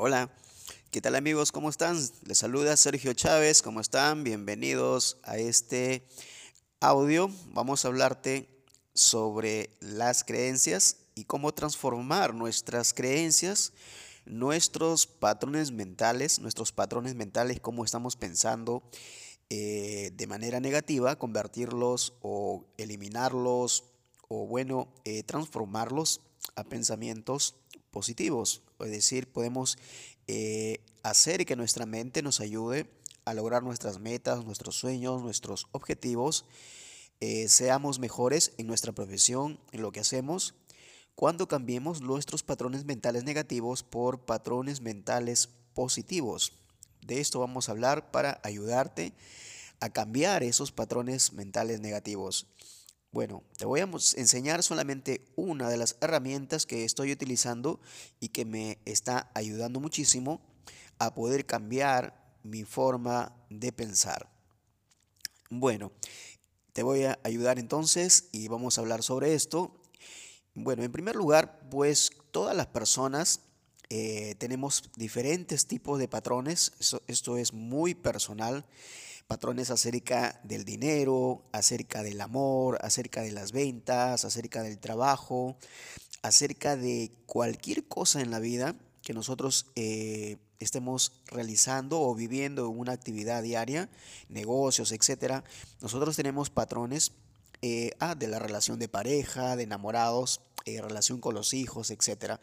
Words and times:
Hola, 0.00 0.30
¿qué 0.92 1.00
tal 1.00 1.16
amigos? 1.16 1.50
¿Cómo 1.50 1.68
están? 1.68 1.98
Les 2.22 2.38
saluda 2.38 2.76
Sergio 2.76 3.14
Chávez, 3.14 3.62
¿cómo 3.62 3.80
están? 3.80 4.22
Bienvenidos 4.22 5.18
a 5.24 5.38
este 5.38 6.06
audio. 6.78 7.32
Vamos 7.46 7.84
a 7.84 7.88
hablarte 7.88 8.48
sobre 8.94 9.70
las 9.80 10.22
creencias 10.22 10.98
y 11.16 11.24
cómo 11.24 11.52
transformar 11.52 12.32
nuestras 12.32 12.94
creencias, 12.94 13.72
nuestros 14.24 15.08
patrones 15.08 15.72
mentales, 15.72 16.38
nuestros 16.38 16.70
patrones 16.70 17.16
mentales, 17.16 17.58
cómo 17.58 17.84
estamos 17.84 18.14
pensando 18.14 18.84
eh, 19.50 20.12
de 20.14 20.26
manera 20.28 20.60
negativa, 20.60 21.16
convertirlos 21.16 22.14
o 22.22 22.66
eliminarlos 22.76 23.82
o 24.28 24.46
bueno, 24.46 24.94
eh, 25.04 25.24
transformarlos 25.24 26.20
a 26.54 26.62
pensamientos 26.62 27.56
positivos. 27.90 28.62
Es 28.80 28.90
decir, 28.90 29.30
podemos 29.30 29.78
eh, 30.26 30.80
hacer 31.02 31.44
que 31.46 31.56
nuestra 31.56 31.86
mente 31.86 32.22
nos 32.22 32.40
ayude 32.40 32.90
a 33.24 33.34
lograr 33.34 33.62
nuestras 33.62 33.98
metas, 33.98 34.44
nuestros 34.44 34.76
sueños, 34.76 35.22
nuestros 35.22 35.66
objetivos, 35.72 36.44
eh, 37.20 37.48
seamos 37.48 37.98
mejores 37.98 38.52
en 38.58 38.66
nuestra 38.66 38.92
profesión, 38.92 39.58
en 39.72 39.82
lo 39.82 39.90
que 39.90 40.00
hacemos, 40.00 40.54
cuando 41.14 41.48
cambiemos 41.48 42.00
nuestros 42.00 42.44
patrones 42.44 42.84
mentales 42.84 43.24
negativos 43.24 43.82
por 43.82 44.24
patrones 44.24 44.80
mentales 44.80 45.48
positivos. 45.74 46.52
De 47.02 47.20
esto 47.20 47.40
vamos 47.40 47.68
a 47.68 47.72
hablar 47.72 48.12
para 48.12 48.40
ayudarte 48.44 49.14
a 49.80 49.90
cambiar 49.90 50.42
esos 50.44 50.70
patrones 50.70 51.32
mentales 51.32 51.80
negativos. 51.80 52.46
Bueno, 53.10 53.42
te 53.56 53.64
voy 53.64 53.80
a 53.80 53.84
enseñar 53.84 54.62
solamente 54.62 55.24
una 55.34 55.70
de 55.70 55.78
las 55.78 55.96
herramientas 56.02 56.66
que 56.66 56.84
estoy 56.84 57.10
utilizando 57.10 57.80
y 58.20 58.28
que 58.28 58.44
me 58.44 58.78
está 58.84 59.30
ayudando 59.34 59.80
muchísimo 59.80 60.42
a 60.98 61.14
poder 61.14 61.46
cambiar 61.46 62.36
mi 62.42 62.64
forma 62.64 63.34
de 63.48 63.72
pensar. 63.72 64.28
Bueno, 65.48 65.90
te 66.74 66.82
voy 66.82 67.04
a 67.04 67.18
ayudar 67.24 67.58
entonces 67.58 68.28
y 68.30 68.48
vamos 68.48 68.76
a 68.76 68.82
hablar 68.82 69.02
sobre 69.02 69.32
esto. 69.32 69.80
Bueno, 70.54 70.82
en 70.82 70.92
primer 70.92 71.16
lugar, 71.16 71.60
pues 71.70 72.10
todas 72.30 72.54
las 72.54 72.66
personas 72.66 73.40
eh, 73.88 74.34
tenemos 74.36 74.90
diferentes 74.96 75.66
tipos 75.66 75.98
de 75.98 76.08
patrones. 76.08 76.72
esto 77.06 77.38
es 77.38 77.54
muy 77.54 77.94
personal 77.94 78.66
patrones 79.28 79.70
acerca 79.70 80.40
del 80.42 80.64
dinero, 80.64 81.44
acerca 81.52 82.02
del 82.02 82.20
amor, 82.22 82.78
acerca 82.80 83.20
de 83.20 83.30
las 83.30 83.52
ventas, 83.52 84.24
acerca 84.24 84.62
del 84.62 84.78
trabajo, 84.78 85.56
acerca 86.22 86.76
de 86.76 87.12
cualquier 87.26 87.86
cosa 87.86 88.22
en 88.22 88.30
la 88.30 88.40
vida 88.40 88.74
que 89.02 89.12
nosotros 89.12 89.66
eh, 89.76 90.38
estemos 90.60 91.12
realizando 91.26 92.00
o 92.00 92.14
viviendo 92.14 92.66
en 92.66 92.78
una 92.78 92.92
actividad 92.92 93.42
diaria, 93.42 93.90
negocios, 94.30 94.92
etcétera. 94.92 95.44
Nosotros 95.82 96.16
tenemos 96.16 96.48
patrones 96.48 97.12
eh, 97.60 97.92
ah, 98.00 98.14
de 98.14 98.28
la 98.28 98.38
relación 98.38 98.78
de 98.78 98.88
pareja, 98.88 99.56
de 99.56 99.64
enamorados, 99.64 100.40
eh, 100.64 100.80
relación 100.80 101.20
con 101.20 101.34
los 101.34 101.52
hijos, 101.52 101.90
etcétera. 101.90 102.40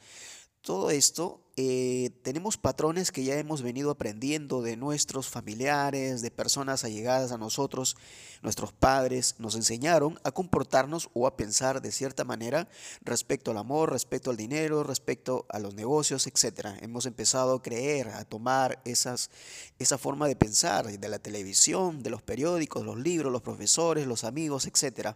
Todo 0.61 0.91
esto 0.91 1.44
eh, 1.57 2.09
tenemos 2.21 2.57
patrones 2.57 3.13
que 3.13 3.23
ya 3.23 3.37
hemos 3.39 3.61
venido 3.61 3.89
aprendiendo 3.89 4.61
de 4.61 4.75
nuestros 4.75 5.29
familiares, 5.29 6.21
de 6.21 6.29
personas 6.29 6.83
allegadas 6.83 7.31
a 7.31 7.37
nosotros, 7.37 7.95
nuestros 8.41 8.73
padres 8.73 9.35
nos 9.39 9.55
enseñaron 9.55 10.19
a 10.23 10.31
comportarnos 10.31 11.09
o 11.13 11.27
a 11.27 11.37
pensar 11.37 11.81
de 11.81 11.93
cierta 11.93 12.25
manera 12.25 12.67
respecto 13.01 13.51
al 13.51 13.57
amor, 13.57 13.91
respecto 13.91 14.31
al 14.31 14.37
dinero, 14.37 14.83
respecto 14.83 15.45
a 15.47 15.59
los 15.59 15.75
negocios, 15.75 16.27
etc. 16.27 16.77
Hemos 16.81 17.05
empezado 17.05 17.55
a 17.55 17.61
creer, 17.61 18.09
a 18.09 18.25
tomar 18.25 18.81
esas, 18.83 19.31
esa 19.79 19.97
forma 19.97 20.27
de 20.27 20.35
pensar 20.35 20.85
de 20.85 21.09
la 21.09 21.19
televisión, 21.19 22.03
de 22.03 22.09
los 22.09 22.21
periódicos, 22.21 22.85
los 22.85 22.97
libros, 22.97 23.31
los 23.31 23.41
profesores, 23.41 24.07
los 24.07 24.25
amigos, 24.25 24.67
etc. 24.67 25.15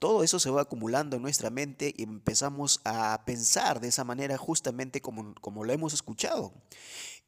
Todo 0.00 0.24
eso 0.24 0.40
se 0.40 0.50
va 0.50 0.62
acumulando 0.62 1.14
en 1.16 1.22
nuestra 1.22 1.50
mente 1.50 1.94
y 1.96 2.02
empezamos 2.02 2.80
a 2.84 3.22
pensar 3.24 3.80
de 3.80 3.88
esa 3.88 4.02
manera 4.02 4.36
justamente 4.36 5.00
como, 5.00 5.34
como 5.40 5.64
lo 5.64 5.75
hemos 5.76 5.94
escuchado. 5.94 6.52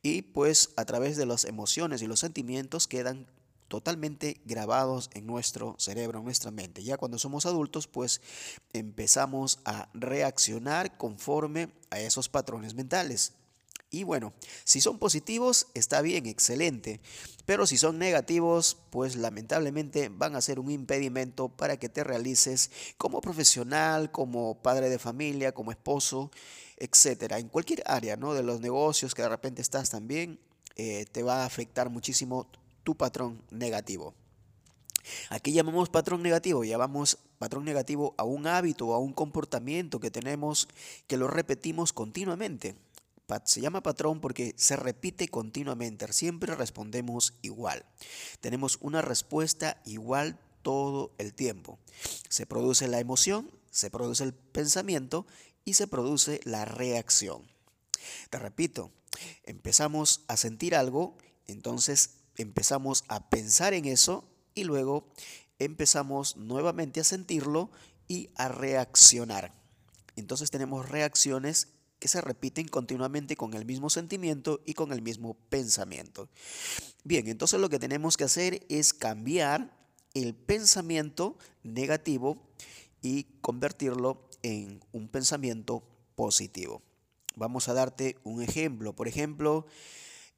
Y 0.03 0.23
pues 0.23 0.71
a 0.77 0.85
través 0.85 1.17
de 1.17 1.27
las 1.27 1.45
emociones 1.45 2.03
y 2.03 2.07
los 2.07 2.21
sentimientos 2.21 2.87
quedan 2.87 3.27
totalmente 3.69 4.41
grabados 4.45 5.11
en 5.15 5.27
nuestro 5.27 5.77
cerebro, 5.79 6.19
en 6.19 6.25
nuestra 6.25 6.51
mente. 6.51 6.83
Ya 6.83 6.97
cuando 6.97 7.19
somos 7.19 7.47
adultos, 7.47 7.87
pues 7.87 8.21
empezamos 8.73 9.61
a 9.65 9.89
reaccionar 9.95 10.97
conforme 10.97 11.71
a 11.91 12.01
esos 12.01 12.29
patrones 12.29 12.75
mentales. 12.75 13.35
Y 13.91 14.05
bueno, 14.05 14.35
si 14.65 14.81
son 14.81 14.99
positivos, 14.99 15.69
está 15.73 16.03
bien, 16.03 16.27
excelente. 16.27 17.01
Pero 17.47 17.67
si 17.67 17.79
son 17.79 17.99
negativos, 17.99 18.77
pues 18.91 19.17
lamentablemente 19.17 20.11
van 20.11 20.37
a 20.37 20.43
ser 20.43 20.61
un 20.61 20.71
impedimento 20.71 21.49
para 21.49 21.79
que 21.79 21.89
te 21.89 22.05
realices 22.05 22.71
como 22.99 23.23
profesional, 23.23 24.11
como 24.11 24.61
padre 24.61 24.91
de 24.91 24.99
familia, 24.99 25.53
como 25.53 25.71
esposo, 25.71 26.31
etcétera. 26.77 27.39
En 27.39 27.49
cualquier 27.49 27.83
área, 27.87 28.17
¿no? 28.17 28.35
De 28.35 28.43
los 28.43 28.61
negocios 28.61 29.15
que 29.15 29.23
de 29.23 29.31
repente 29.31 29.63
estás 29.63 29.89
también, 29.89 30.39
eh, 30.77 31.07
te 31.11 31.23
va 31.23 31.43
a 31.43 31.47
afectar 31.47 31.89
muchísimo 31.89 32.47
tu 32.85 32.95
patrón 32.95 33.43
negativo. 33.51 34.15
Aquí 35.31 35.53
llamamos 35.53 35.89
patrón 35.89 36.23
negativo, 36.23 36.65
llamamos 36.65 37.19
patrón 37.39 37.65
negativo 37.65 38.15
a 38.19 38.25
un 38.25 38.47
hábito 38.47 38.93
a 38.93 38.99
un 38.99 39.13
comportamiento 39.13 40.01
que 40.01 40.11
tenemos 40.11 40.69
que 41.07 41.17
lo 41.17 41.29
repetimos 41.29 41.93
continuamente. 41.93 42.77
Se 43.45 43.61
llama 43.61 43.83
patrón 43.83 44.21
porque 44.21 44.55
se 44.57 44.75
repite 44.77 45.29
continuamente, 45.29 46.11
siempre 46.15 46.55
respondemos 46.55 47.35
igual. 47.43 47.85
Tenemos 48.41 48.79
una 48.81 49.03
respuesta 49.03 49.83
igual 49.85 50.41
todo 50.63 51.13
el 51.19 51.35
tiempo. 51.35 51.79
Se 52.31 52.47
produce 52.47 52.89
la 52.89 53.01
emoción, 53.01 53.51
se 53.71 53.91
produce 53.91 54.25
el 54.25 54.33
pensamiento 54.33 55.27
y 55.67 55.75
se 55.75 55.87
produce 55.87 56.41
la 56.45 56.65
reacción. 56.65 57.47
Te 58.31 58.39
repito, 58.39 58.93
empezamos 59.45 60.25
a 60.27 60.39
sentir 60.39 60.75
algo, 60.75 61.19
entonces 61.47 62.21
empezamos 62.37 63.05
a 63.09 63.29
pensar 63.29 63.75
en 63.75 63.85
eso 63.85 64.25
y 64.55 64.65
luego 64.65 65.13
empezamos 65.59 66.39
nuevamente 66.39 67.01
a 67.01 67.05
sentirlo 67.05 67.71
y 68.07 68.31
a 68.37 68.49
reaccionar. 68.49 69.53
Entonces 70.17 70.51
tenemos 70.51 70.89
reacciones 70.89 71.69
que 71.99 72.09
se 72.09 72.21
repiten 72.21 72.69
continuamente 72.69 73.37
con 73.37 73.55
el 73.55 73.65
mismo 73.65 73.91
sentimiento 73.91 74.61
y 74.65 74.75
con 74.75 74.93
el 74.93 75.03
mismo 75.03 75.35
pensamiento. 75.49 76.29
Bien, 77.05 77.29
entonces 77.29 77.61
lo 77.61 77.69
que 77.69 77.79
tenemos 77.79 78.17
que 78.17 78.25
hacer 78.25 78.65
es 78.69 78.93
cambiar 78.93 79.77
el 80.15 80.35
pensamiento 80.35 81.37
negativo 81.63 82.49
y 83.03 83.25
convertirlo 83.41 84.29
en 84.43 84.81
un 84.93 85.09
pensamiento 85.09 85.83
positivo. 86.15 86.83
Vamos 87.37 87.69
a 87.69 87.75
darte 87.75 88.17
un 88.25 88.43
ejemplo. 88.43 88.95
Por 88.95 89.07
ejemplo, 89.07 89.67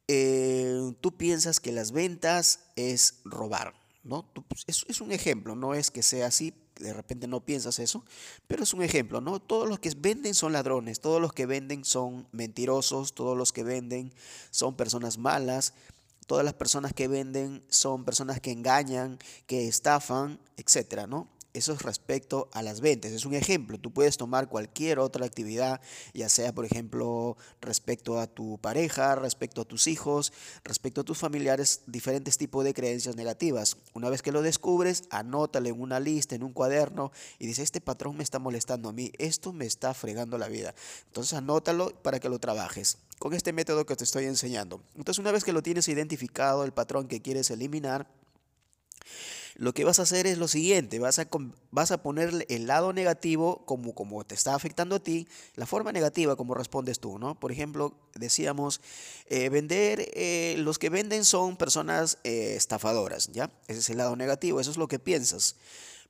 eh, 0.09 0.93
tú 1.01 1.17
piensas 1.17 1.61
que 1.61 1.73
las 1.73 1.93
ventas 1.93 2.71
es 2.77 3.21
robar, 3.25 3.75
¿no? 4.03 4.31
Pues, 4.33 4.65
es, 4.67 4.85
es 4.89 5.01
un 5.01 5.13
ejemplo, 5.13 5.57
no 5.57 5.75
es 5.75 5.91
que 5.91 6.03
sea 6.03 6.27
así, 6.27 6.53
de 6.81 6.93
repente 6.93 7.27
no 7.27 7.41
piensas 7.41 7.79
eso, 7.79 8.05
pero 8.47 8.65
es 8.65 8.75
un 8.75 8.83
ejemplo, 8.83 9.21
¿no? 9.21 9.39
Todos 9.41 9.69
los 9.69 9.79
que 9.79 9.93
venden 9.97 10.35
son 10.35 10.53
ladrones, 10.53 11.01
todos 11.01 11.21
los 11.21 11.33
que 11.33 11.47
venden 11.47 11.85
son 11.85 12.27
mentirosos, 12.33 13.15
todos 13.15 13.37
los 13.37 13.53
que 13.53 13.63
venden 13.63 14.13
son 14.51 14.75
personas 14.75 15.19
malas, 15.19 15.75
todas 16.27 16.45
las 16.45 16.55
personas 16.55 16.93
que 16.93 17.09
venden 17.09 17.63
son 17.69 18.05
personas 18.05 18.41
que 18.41 18.53
engañan, 18.53 19.19
que 19.47 19.69
estafan, 19.69 20.39
etcétera, 20.57 21.07
¿no? 21.07 21.29
Eso 21.53 21.73
es 21.73 21.83
respecto 21.83 22.49
a 22.53 22.63
las 22.63 22.81
ventas. 22.81 23.11
Es 23.11 23.27
un 23.27 23.35
ejemplo. 23.35 23.79
Tú 23.79 23.93
puedes 23.93 24.17
tomar 24.17 24.49
cualquier 24.49 25.01
otra 25.01 25.27
actividad, 25.27 25.81
ya 26.15 26.29
sea, 26.29 26.55
por 26.55 26.65
ejemplo, 26.65 27.37
respecto 27.61 28.21
a 28.21 28.29
tu 28.29 28.59
pareja, 28.59 29.17
respecto 29.17 29.63
a 29.63 29.65
tus 29.65 29.89
hijos, 29.89 30.33
respecto 30.63 31.01
a 31.01 31.05
tus 31.05 31.19
familiares, 31.19 31.83
diferentes 31.87 32.39
tipos 32.39 32.65
de 32.65 32.73
creencias 32.73 33.17
negativas. 33.17 33.77
Una 33.95 34.09
vez 34.11 34.23
que 34.23 34.33
lo 34.33 34.43
descubres, 34.43 35.05
anótale 35.11 35.71
en 35.71 35.81
una 35.81 35.99
lista, 35.99 36.37
en 36.37 36.45
un 36.45 36.53
cuaderno, 36.53 37.11
y 37.39 37.47
dice, 37.47 37.63
este 37.63 37.81
patrón 37.81 38.17
me 38.17 38.23
está 38.23 38.39
molestando 38.39 38.89
a 38.89 38.93
mí, 38.93 39.11
esto 39.19 39.53
me 39.53 39.67
está 39.67 39.93
fregando 39.93 40.39
la 40.39 40.49
vida. 40.49 40.75
Entonces 41.07 41.33
anótalo 41.33 41.91
para 42.03 42.21
que 42.21 42.29
lo 42.29 42.39
trabajes 42.39 42.99
con 43.21 43.35
este 43.35 43.53
método 43.53 43.85
que 43.85 43.97
te 43.97 44.05
estoy 44.05 44.25
enseñando. 44.25 44.83
Entonces, 44.97 45.19
una 45.19 45.31
vez 45.31 45.45
que 45.45 45.53
lo 45.53 45.63
tienes 45.63 45.89
identificado, 45.89 46.65
el 46.65 46.73
patrón 46.73 47.07
que 47.07 47.21
quieres 47.21 47.51
eliminar, 47.51 48.09
lo 49.57 49.73
que 49.73 49.85
vas 49.85 49.99
a 49.99 50.03
hacer 50.03 50.27
es 50.27 50.39
lo 50.39 50.49
siguiente, 50.49 50.99
vas 50.99 51.19
a, 51.19 51.29
vas 51.71 51.91
a 51.91 52.03
poner 52.03 52.47
el 52.49 52.67
lado 52.67 52.93
negativo 52.93 53.65
como, 53.67 53.95
como 53.95 54.25
te 54.25 54.35
está 54.35 54.55
afectando 54.55 54.97
a 54.97 55.01
ti, 55.01 55.29
la 55.57 55.67
forma 55.67 55.93
negativa 55.93 56.37
como 56.37 56.55
respondes 56.55 57.01
tú, 57.01 57.19
¿no? 57.19 57.39
Por 57.39 57.53
ejemplo, 57.53 57.95
decíamos, 58.15 58.81
eh, 59.27 59.49
vender, 59.49 60.11
eh, 60.15 60.57
los 60.59 60.79
que 60.79 60.91
venden 60.91 61.25
son 61.25 61.57
personas 61.57 62.19
eh, 62.25 62.55
estafadoras, 62.57 63.31
¿ya? 63.33 63.51
Ese 63.69 63.81
es 63.81 63.91
el 63.91 63.99
lado 63.99 64.17
negativo, 64.17 64.61
eso 64.61 64.71
es 64.71 64.77
lo 64.77 64.89
que 64.89 64.99
piensas. 64.99 65.57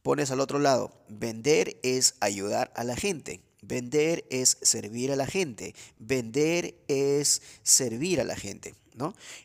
Pones 0.02 0.30
al 0.30 0.40
otro 0.40 0.58
lado, 0.58 0.92
vender 1.08 1.78
es 1.82 2.14
ayudar 2.20 2.72
a 2.74 2.84
la 2.84 2.96
gente. 2.96 3.40
Vender 3.62 4.24
es 4.30 4.56
servir 4.62 5.12
a 5.12 5.16
la 5.16 5.26
gente. 5.26 5.74
Vender 5.98 6.74
es 6.88 7.42
servir 7.62 8.20
a 8.20 8.24
la 8.24 8.36
gente. 8.36 8.74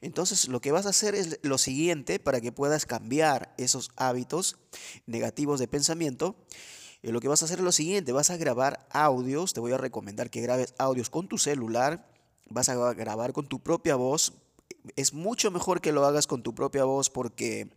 Entonces 0.02 0.48
lo 0.48 0.60
que 0.62 0.72
vas 0.72 0.86
a 0.86 0.90
hacer 0.90 1.16
es 1.16 1.40
lo 1.42 1.58
siguiente 1.58 2.20
para 2.20 2.42
que 2.42 2.52
puedas 2.52 2.86
cambiar 2.86 3.54
esos 3.58 3.92
hábitos 3.96 4.58
negativos 5.06 5.60
de 5.60 5.68
pensamiento. 5.68 6.36
Eh, 7.02 7.12
lo 7.12 7.22
que 7.22 7.28
vas 7.28 7.42
a 7.42 7.46
hacer 7.46 7.60
es 7.60 7.66
lo 7.66 7.72
siguiente, 7.72 8.12
vas 8.12 8.30
a 8.30 8.38
grabar 8.38 8.88
audios, 8.90 9.54
te 9.54 9.60
voy 9.60 9.72
a 9.72 9.78
recomendar 9.78 10.30
que 10.30 10.42
grabes 10.42 10.74
audios 10.78 11.10
con 11.10 11.28
tu 11.28 11.38
celular, 11.38 12.10
vas 12.50 12.70
a 12.70 12.94
grabar 12.94 13.34
con 13.34 13.48
tu 13.48 13.60
propia 13.60 13.96
voz. 13.96 14.34
Es 14.96 15.14
mucho 15.14 15.52
mejor 15.52 15.82
que 15.82 15.92
lo 15.92 16.06
hagas 16.06 16.28
con 16.28 16.44
tu 16.44 16.54
propia 16.54 16.84
voz 16.84 17.10
porque 17.10 17.70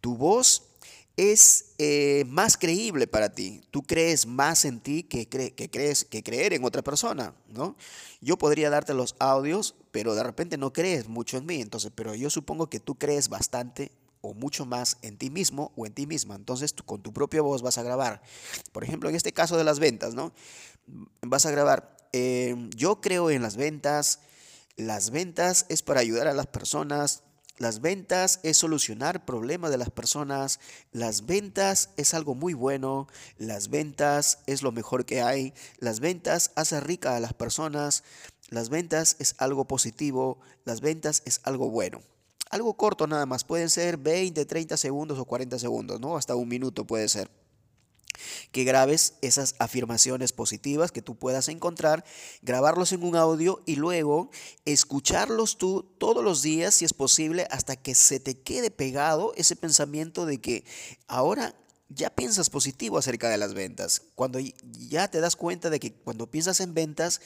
tu 0.00 0.16
voz 0.16 0.73
es 1.16 1.74
eh, 1.78 2.24
más 2.28 2.56
creíble 2.56 3.06
para 3.06 3.32
ti. 3.32 3.62
Tú 3.70 3.82
crees 3.82 4.26
más 4.26 4.64
en 4.64 4.80
ti 4.80 5.04
que, 5.04 5.28
crees, 5.28 6.04
que 6.04 6.22
creer 6.22 6.52
en 6.54 6.64
otra 6.64 6.82
persona, 6.82 7.34
¿no? 7.48 7.76
Yo 8.20 8.36
podría 8.36 8.70
darte 8.70 8.94
los 8.94 9.14
audios, 9.18 9.76
pero 9.92 10.14
de 10.14 10.22
repente 10.22 10.56
no 10.56 10.72
crees 10.72 11.08
mucho 11.08 11.36
en 11.36 11.46
mí, 11.46 11.60
entonces, 11.60 11.92
pero 11.94 12.14
yo 12.14 12.30
supongo 12.30 12.68
que 12.68 12.80
tú 12.80 12.96
crees 12.96 13.28
bastante 13.28 13.92
o 14.22 14.32
mucho 14.32 14.64
más 14.64 14.96
en 15.02 15.18
ti 15.18 15.30
mismo 15.30 15.72
o 15.76 15.86
en 15.86 15.92
ti 15.92 16.06
misma. 16.06 16.34
Entonces, 16.34 16.72
con 16.72 17.02
tu 17.02 17.12
propia 17.12 17.42
voz 17.42 17.62
vas 17.62 17.78
a 17.78 17.82
grabar. 17.82 18.22
Por 18.72 18.82
ejemplo, 18.82 19.08
en 19.08 19.14
este 19.14 19.32
caso 19.32 19.56
de 19.56 19.64
las 19.64 19.78
ventas, 19.78 20.14
¿no? 20.14 20.32
Vas 21.20 21.46
a 21.46 21.50
grabar, 21.50 21.96
eh, 22.12 22.56
yo 22.74 23.00
creo 23.00 23.30
en 23.30 23.42
las 23.42 23.56
ventas, 23.56 24.20
las 24.76 25.10
ventas 25.10 25.66
es 25.68 25.82
para 25.82 26.00
ayudar 26.00 26.26
a 26.26 26.32
las 26.32 26.46
personas, 26.46 27.23
las 27.56 27.80
ventas 27.80 28.40
es 28.42 28.56
solucionar 28.56 29.24
problemas 29.24 29.70
de 29.70 29.78
las 29.78 29.90
personas. 29.90 30.58
Las 30.90 31.24
ventas 31.24 31.90
es 31.96 32.12
algo 32.12 32.34
muy 32.34 32.52
bueno. 32.52 33.06
Las 33.38 33.68
ventas 33.68 34.38
es 34.46 34.62
lo 34.62 34.72
mejor 34.72 35.04
que 35.04 35.22
hay. 35.22 35.54
Las 35.78 36.00
ventas 36.00 36.50
hace 36.56 36.80
rica 36.80 37.16
a 37.16 37.20
las 37.20 37.32
personas. 37.32 38.02
Las 38.50 38.70
ventas 38.70 39.16
es 39.20 39.36
algo 39.38 39.66
positivo. 39.66 40.38
Las 40.64 40.80
ventas 40.80 41.22
es 41.26 41.40
algo 41.44 41.70
bueno. 41.70 42.02
Algo 42.50 42.74
corto 42.74 43.06
nada 43.06 43.24
más. 43.24 43.44
Pueden 43.44 43.70
ser 43.70 43.98
20, 43.98 44.44
30 44.44 44.76
segundos 44.76 45.18
o 45.20 45.24
40 45.24 45.56
segundos, 45.60 46.00
¿no? 46.00 46.16
Hasta 46.16 46.34
un 46.34 46.48
minuto 46.48 46.84
puede 46.84 47.08
ser 47.08 47.30
que 48.52 48.64
grabes 48.64 49.14
esas 49.22 49.54
afirmaciones 49.58 50.32
positivas 50.32 50.92
que 50.92 51.02
tú 51.02 51.16
puedas 51.16 51.48
encontrar, 51.48 52.04
grabarlos 52.42 52.92
en 52.92 53.02
un 53.02 53.16
audio 53.16 53.62
y 53.66 53.76
luego 53.76 54.30
escucharlos 54.64 55.58
tú 55.58 55.94
todos 55.98 56.22
los 56.24 56.42
días, 56.42 56.74
si 56.74 56.84
es 56.84 56.92
posible, 56.92 57.46
hasta 57.50 57.76
que 57.76 57.94
se 57.94 58.20
te 58.20 58.38
quede 58.38 58.70
pegado 58.70 59.32
ese 59.36 59.56
pensamiento 59.56 60.26
de 60.26 60.40
que 60.40 60.64
ahora 61.08 61.54
ya 61.88 62.10
piensas 62.10 62.50
positivo 62.50 62.98
acerca 62.98 63.28
de 63.28 63.38
las 63.38 63.54
ventas. 63.54 64.02
Cuando 64.14 64.38
ya 64.38 65.08
te 65.08 65.20
das 65.20 65.36
cuenta 65.36 65.70
de 65.70 65.80
que 65.80 65.92
cuando 65.92 66.30
piensas 66.30 66.60
en 66.60 66.74
ventas, 66.74 67.20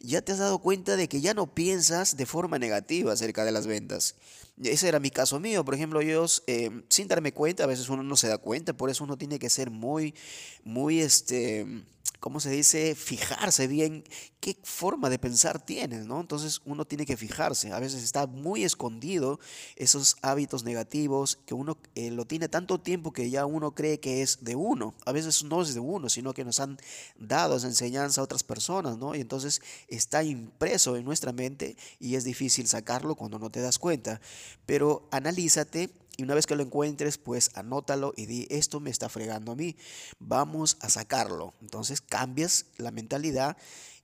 ya 0.00 0.22
te 0.22 0.32
has 0.32 0.38
dado 0.38 0.58
cuenta 0.58 0.96
de 0.96 1.08
que 1.08 1.20
ya 1.20 1.34
no 1.34 1.54
piensas 1.54 2.16
de 2.16 2.26
forma 2.26 2.58
negativa 2.58 3.12
acerca 3.12 3.44
de 3.44 3.52
las 3.52 3.66
ventas. 3.66 4.14
Ese 4.62 4.88
era 4.88 5.00
mi 5.00 5.10
caso 5.10 5.40
mío. 5.40 5.64
Por 5.64 5.74
ejemplo, 5.74 6.00
yo, 6.00 6.26
eh, 6.46 6.70
sin 6.88 7.08
darme 7.08 7.32
cuenta, 7.32 7.64
a 7.64 7.66
veces 7.66 7.88
uno 7.88 8.02
no 8.02 8.16
se 8.16 8.28
da 8.28 8.38
cuenta, 8.38 8.72
por 8.72 8.88
eso 8.88 9.04
uno 9.04 9.18
tiene 9.18 9.38
que 9.38 9.50
ser 9.50 9.70
muy, 9.70 10.14
muy, 10.62 11.00
este, 11.00 11.66
¿cómo 12.24 12.40
se 12.40 12.50
dice? 12.50 12.94
Fijarse 12.94 13.66
bien 13.66 14.02
qué 14.40 14.56
forma 14.62 15.10
de 15.10 15.18
pensar 15.18 15.64
tienes, 15.64 16.06
¿no? 16.06 16.20
Entonces 16.20 16.62
uno 16.64 16.86
tiene 16.86 17.04
que 17.04 17.18
fijarse. 17.18 17.72
A 17.72 17.78
veces 17.80 18.02
está 18.02 18.26
muy 18.26 18.64
escondido 18.64 19.40
esos 19.76 20.16
hábitos 20.22 20.64
negativos 20.64 21.38
que 21.44 21.52
uno 21.52 21.76
eh, 21.94 22.10
lo 22.10 22.24
tiene 22.24 22.48
tanto 22.48 22.80
tiempo 22.80 23.12
que 23.12 23.28
ya 23.28 23.44
uno 23.44 23.74
cree 23.74 24.00
que 24.00 24.22
es 24.22 24.42
de 24.42 24.56
uno. 24.56 24.94
A 25.04 25.12
veces 25.12 25.44
no 25.44 25.60
es 25.60 25.74
de 25.74 25.80
uno, 25.80 26.08
sino 26.08 26.32
que 26.32 26.44
nos 26.44 26.60
han 26.60 26.78
dado 27.18 27.56
esa 27.56 27.66
enseñanza 27.66 28.22
a 28.22 28.24
otras 28.24 28.42
personas, 28.42 28.96
¿no? 28.96 29.14
Y 29.14 29.20
entonces 29.20 29.60
está 29.88 30.22
impreso 30.22 30.96
en 30.96 31.04
nuestra 31.04 31.32
mente 31.32 31.76
y 32.00 32.14
es 32.14 32.24
difícil 32.24 32.66
sacarlo 32.68 33.16
cuando 33.16 33.38
no 33.38 33.50
te 33.50 33.60
das 33.60 33.78
cuenta. 33.78 34.20
Pero 34.64 35.08
analízate 35.10 35.90
y 36.16 36.22
una 36.22 36.34
vez 36.34 36.46
que 36.46 36.56
lo 36.56 36.62
encuentres, 36.62 37.18
pues 37.18 37.50
anótalo 37.54 38.12
y 38.16 38.26
di, 38.26 38.46
esto 38.50 38.80
me 38.80 38.90
está 38.90 39.08
fregando 39.08 39.52
a 39.52 39.56
mí, 39.56 39.76
vamos 40.18 40.76
a 40.80 40.88
sacarlo. 40.88 41.54
Entonces 41.60 42.00
cambias 42.00 42.66
la 42.76 42.90
mentalidad 42.90 43.56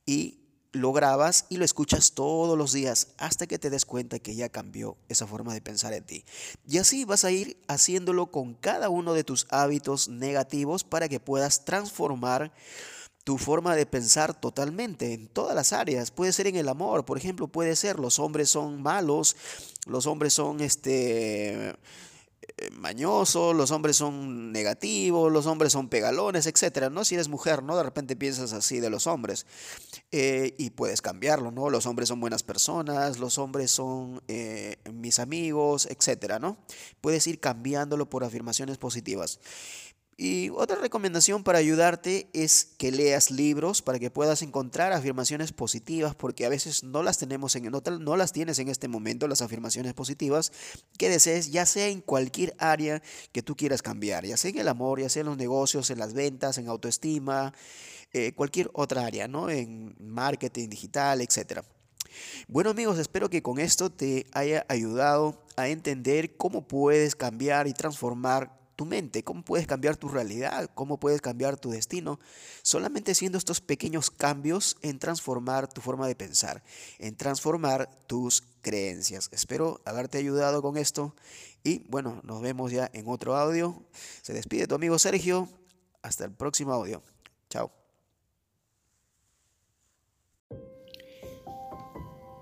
y 0.07 0.41
lo 0.73 0.93
grabas 0.93 1.47
y 1.49 1.57
lo 1.57 1.65
escuchas 1.65 2.12
todos 2.12 2.57
los 2.57 2.73
días 2.73 3.09
hasta 3.19 3.47
que 3.47 3.59
te 3.59 3.71
des 3.71 3.85
cuenta 3.85 4.19
que 4.19 4.35
ya 4.35 4.49
cambió 4.49 4.97
esa 5.09 5.27
forma 5.27 5.53
de 5.53 5.61
pensar 5.61 5.93
en 5.93 6.05
ti. 6.05 6.25
Y 6.67 6.79
así 6.79 7.05
vas 7.05 7.25
a 7.25 7.33
ir 7.33 7.57
haciéndolo 7.67 8.31
con 8.31 8.55
cada 8.55 8.89
uno 8.89 9.12
de 9.12 9.25
tus 9.25 9.47
hábitos 9.51 10.09
negativos 10.09 10.85
para 10.85 11.09
que 11.09 11.21
puedas 11.21 11.65
transformar 11.65 12.53
tu 13.25 13.39
forma 13.39 13.77
de 13.77 13.87
pensar 13.87 14.39
totalmente 14.39 15.13
en 15.13 15.29
todas 15.29 15.55
las 15.55 15.73
áreas. 15.73 16.11
Puede 16.11 16.33
ser 16.33 16.47
en 16.47 16.57
el 16.57 16.69
amor, 16.69 17.05
por 17.05 17.19
ejemplo, 17.19 17.49
puede 17.49 17.77
ser 17.77 17.99
los 17.99 18.19
hombres 18.19 18.51
son 18.51 18.83
malos, 18.83 19.37
los 19.87 20.07
hombres 20.07 20.33
son 20.33 20.61
este 20.61 21.75
eh, 22.57 22.71
mañosos, 22.73 23.55
los 23.55 23.71
hombres 23.71 23.97
son 23.97 24.53
negativos, 24.53 25.33
los 25.33 25.47
hombres 25.47 25.73
son 25.73 25.89
pegalones, 25.89 26.47
etcétera, 26.47 26.91
¿no? 26.91 27.05
Si 27.05 27.15
eres 27.15 27.29
mujer, 27.29 27.63
¿no? 27.63 27.77
De 27.77 27.83
repente 27.83 28.17
piensas 28.17 28.53
así 28.53 28.81
de 28.81 28.91
los 28.91 29.07
hombres 29.07 29.47
eh, 30.13 30.55
y 30.59 30.71
puedes 30.71 31.01
cambiarlo, 31.01 31.51
¿no? 31.51 31.71
Los 31.71 31.87
hombres 31.87 32.09
son 32.09 32.21
buenas 32.21 32.43
personas, 32.43 33.19
los 33.19 33.39
hombres 33.39 33.71
son 33.71 34.23
eh, 34.29 34.77
mis 34.93 35.19
amigos, 35.19 35.87
etcétera, 35.87 36.39
¿no? 36.39 36.59
Puedes 37.01 37.27
ir 37.27 37.41
cambiándolo 37.41 38.11
por 38.11 38.25
afirmaciones 38.25 38.79
positivas. 38.79 39.41
Y 40.23 40.51
otra 40.51 40.77
recomendación 40.77 41.45
para 41.45 41.61
ayudarte 41.61 42.29
es 42.35 42.75
que 42.77 42.93
leas 42.93 43.31
libros 43.31 43.81
para 43.81 43.99
que 43.99 44.11
puedas 44.11 44.43
encontrar 44.43 44.93
afirmaciones 44.93 45.55
positivas, 45.55 46.15
porque 46.15 46.45
a 46.45 46.51
veces 46.51 46.85
no 46.85 47.03
las 47.03 47.17
tenemos 47.17 47.57
en 47.57 47.71
no, 47.71 47.81
no 47.99 48.17
las 48.19 48.35
tienes 48.35 48.59
en 48.59 48.69
este 48.69 48.87
momento 48.87 49.29
las 49.29 49.41
afirmaciones 49.41 49.95
positivas 49.95 50.53
que 50.99 51.09
desees, 51.09 51.51
ya 51.51 51.65
sea 51.65 51.89
en 51.89 52.03
cualquier 52.03 52.55
área 52.59 53.03
que 53.33 53.41
tú 53.41 53.57
quieras 53.57 53.81
cambiar, 53.81 54.27
ya 54.27 54.37
sea 54.37 54.51
en 54.51 54.59
el 54.59 54.69
amor, 54.69 55.01
ya 55.01 55.09
sea 55.09 55.21
en 55.21 55.29
los 55.29 55.39
negocios, 55.39 55.89
en 55.89 55.99
las 55.99 56.13
ventas, 56.13 56.59
en 56.59 56.69
autoestima, 56.69 57.55
eh, 58.13 58.35
cualquier 58.35 58.69
otra 58.75 59.07
área, 59.07 59.27
¿no? 59.27 59.49
En 59.49 59.97
marketing 59.99 60.69
digital, 60.69 61.23
etcétera. 61.23 61.65
Bueno 62.47 62.69
amigos, 62.69 62.99
espero 62.99 63.31
que 63.31 63.41
con 63.41 63.59
esto 63.59 63.89
te 63.89 64.27
haya 64.33 64.67
ayudado 64.69 65.43
a 65.57 65.69
entender 65.69 66.37
cómo 66.37 66.69
puedes 66.69 67.17
cambiar 67.17 67.69
y 67.69 67.73
transformar 67.73 68.60
tu 68.81 68.87
mente, 68.87 69.23
cómo 69.23 69.44
puedes 69.44 69.67
cambiar 69.67 69.99
tu 69.99 70.09
realidad, 70.09 70.71
cómo 70.75 70.99
puedes 70.99 71.21
cambiar 71.21 71.59
tu 71.59 71.71
destino, 71.71 72.19
solamente 72.62 73.12
haciendo 73.12 73.37
estos 73.37 73.61
pequeños 73.61 74.11
cambios 74.11 74.79
en 74.81 74.99
transformar 74.99 75.69
tu 75.69 75.82
forma 75.82 76.09
de 76.09 76.15
pensar, 76.15 76.62
en 76.99 77.15
transformar 77.15 77.91
tus 78.06 78.43
creencias. 78.62 79.28
Espero 79.33 79.83
haberte 79.85 80.16
ayudado 80.16 80.62
con 80.62 80.78
esto 80.78 81.14
y 81.62 81.81
bueno, 81.90 82.23
nos 82.25 82.40
vemos 82.40 82.73
ya 82.73 82.88
en 82.95 83.07
otro 83.07 83.37
audio. 83.37 83.85
Se 84.23 84.33
despide 84.33 84.66
tu 84.66 84.76
amigo 84.76 84.99
Sergio. 84.99 85.47
Hasta 86.00 86.25
el 86.25 86.33
próximo 86.33 86.73
audio. 86.73 87.02
Chao. 87.50 87.71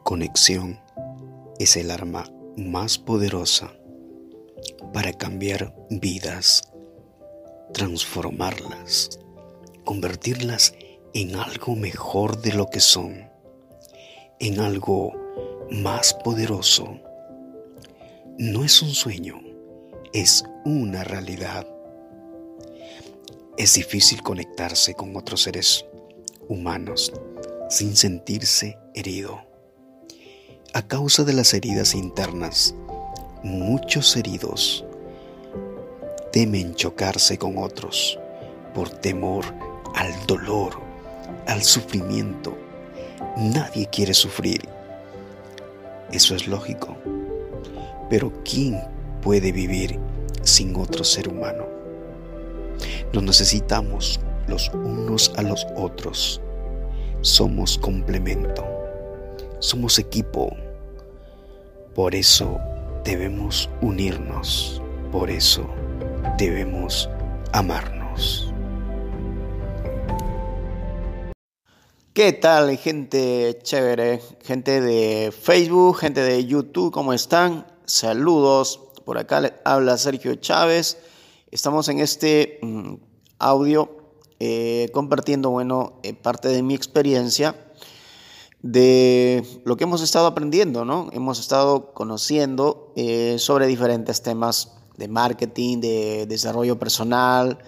Conexión 0.04 0.78
es 1.58 1.76
el 1.76 1.90
arma 1.90 2.30
más 2.56 2.96
poderosa 2.96 3.77
para 4.92 5.12
cambiar 5.12 5.74
vidas, 5.90 6.72
transformarlas, 7.72 9.20
convertirlas 9.84 10.74
en 11.14 11.36
algo 11.36 11.74
mejor 11.74 12.40
de 12.40 12.52
lo 12.52 12.66
que 12.66 12.80
son, 12.80 13.30
en 14.38 14.60
algo 14.60 15.12
más 15.70 16.14
poderoso. 16.14 16.98
No 18.38 18.64
es 18.64 18.82
un 18.82 18.90
sueño, 18.90 19.40
es 20.12 20.44
una 20.64 21.04
realidad. 21.04 21.66
Es 23.56 23.74
difícil 23.74 24.22
conectarse 24.22 24.94
con 24.94 25.16
otros 25.16 25.42
seres 25.42 25.84
humanos 26.48 27.12
sin 27.68 27.96
sentirse 27.96 28.78
herido. 28.94 29.40
A 30.72 30.86
causa 30.86 31.24
de 31.24 31.32
las 31.32 31.54
heridas 31.54 31.94
internas, 31.94 32.74
muchos 33.48 34.16
heridos 34.16 34.84
temen 36.32 36.74
chocarse 36.74 37.38
con 37.38 37.58
otros 37.58 38.18
por 38.74 38.90
temor 38.90 39.44
al 39.94 40.12
dolor, 40.26 40.74
al 41.46 41.62
sufrimiento. 41.62 42.56
Nadie 43.36 43.86
quiere 43.86 44.14
sufrir. 44.14 44.68
Eso 46.12 46.34
es 46.34 46.46
lógico. 46.46 46.96
Pero 48.10 48.32
¿quién 48.44 48.80
puede 49.22 49.52
vivir 49.52 49.98
sin 50.42 50.76
otro 50.76 51.02
ser 51.02 51.28
humano? 51.28 51.66
Nos 53.12 53.22
necesitamos 53.22 54.20
los 54.46 54.68
unos 54.72 55.32
a 55.36 55.42
los 55.42 55.66
otros. 55.76 56.40
Somos 57.22 57.78
complemento. 57.78 58.64
Somos 59.58 59.98
equipo. 59.98 60.54
Por 61.94 62.14
eso 62.14 62.60
debemos 63.08 63.70
unirnos, 63.80 64.82
por 65.10 65.30
eso 65.30 65.66
debemos 66.36 67.08
amarnos. 67.54 68.52
¿Qué 72.12 72.34
tal, 72.34 72.76
gente 72.76 73.60
chévere? 73.62 74.20
Gente 74.44 74.82
de 74.82 75.32
Facebook, 75.32 75.96
gente 75.96 76.20
de 76.20 76.44
YouTube, 76.44 76.92
¿cómo 76.92 77.14
están? 77.14 77.66
Saludos. 77.86 78.78
Por 79.06 79.16
acá 79.16 79.54
habla 79.64 79.96
Sergio 79.96 80.34
Chávez. 80.34 80.98
Estamos 81.50 81.88
en 81.88 82.00
este 82.00 82.58
mm, 82.60 82.94
audio 83.38 84.12
eh, 84.38 84.90
compartiendo, 84.92 85.48
bueno, 85.48 85.98
eh, 86.02 86.12
parte 86.12 86.48
de 86.48 86.62
mi 86.62 86.74
experiencia 86.74 87.67
de 88.62 89.44
lo 89.64 89.76
que 89.76 89.84
hemos 89.84 90.02
estado 90.02 90.26
aprendiendo, 90.26 90.84
¿no? 90.84 91.08
Hemos 91.12 91.38
estado 91.38 91.92
conociendo 91.92 92.92
eh, 92.96 93.36
sobre 93.38 93.66
diferentes 93.66 94.22
temas 94.22 94.72
de 94.96 95.08
marketing, 95.08 95.80
de 95.80 96.26
desarrollo 96.26 96.78
personal, 96.78 97.58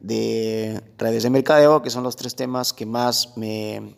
de 0.00 0.82
redes 0.96 1.22
de 1.22 1.30
mercadeo, 1.30 1.82
que 1.82 1.90
son 1.90 2.02
los 2.02 2.16
tres 2.16 2.34
temas 2.34 2.72
que 2.72 2.86
más 2.86 3.36
me, 3.36 3.94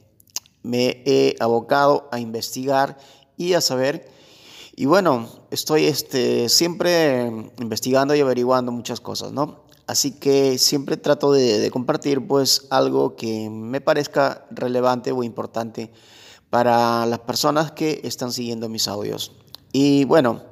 he 0.64 1.36
abocado 1.38 2.08
a 2.10 2.18
investigar 2.18 2.98
y 3.36 3.52
a 3.54 3.60
saber. 3.60 4.10
Y 4.74 4.86
bueno, 4.86 5.28
estoy 5.50 5.84
este, 5.84 6.48
siempre 6.48 7.26
investigando 7.58 8.14
y 8.14 8.20
averiguando 8.20 8.72
muchas 8.72 9.00
cosas, 9.00 9.30
¿no? 9.30 9.66
Así 9.86 10.12
que 10.12 10.58
siempre 10.58 10.96
trato 10.96 11.32
de, 11.32 11.58
de, 11.58 11.70
compartir 11.70 12.26
pues 12.26 12.66
algo 12.70 13.16
que 13.16 13.50
me 13.50 13.80
parezca 13.80 14.46
relevante 14.50 15.10
o 15.10 15.24
importante 15.24 15.90
para 16.50 17.06
las 17.06 17.20
personas 17.20 17.72
que 17.72 18.00
están 18.04 18.32
siguiendo 18.32 18.68
mis 18.68 18.88
audios. 18.88 19.32
Y 19.72 20.04
bueno, 20.04 20.42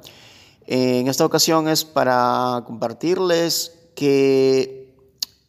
en 0.65 1.07
esta 1.07 1.25
ocasión 1.25 1.67
es 1.67 1.83
para 1.83 2.63
compartirles 2.65 3.73
que 3.95 4.95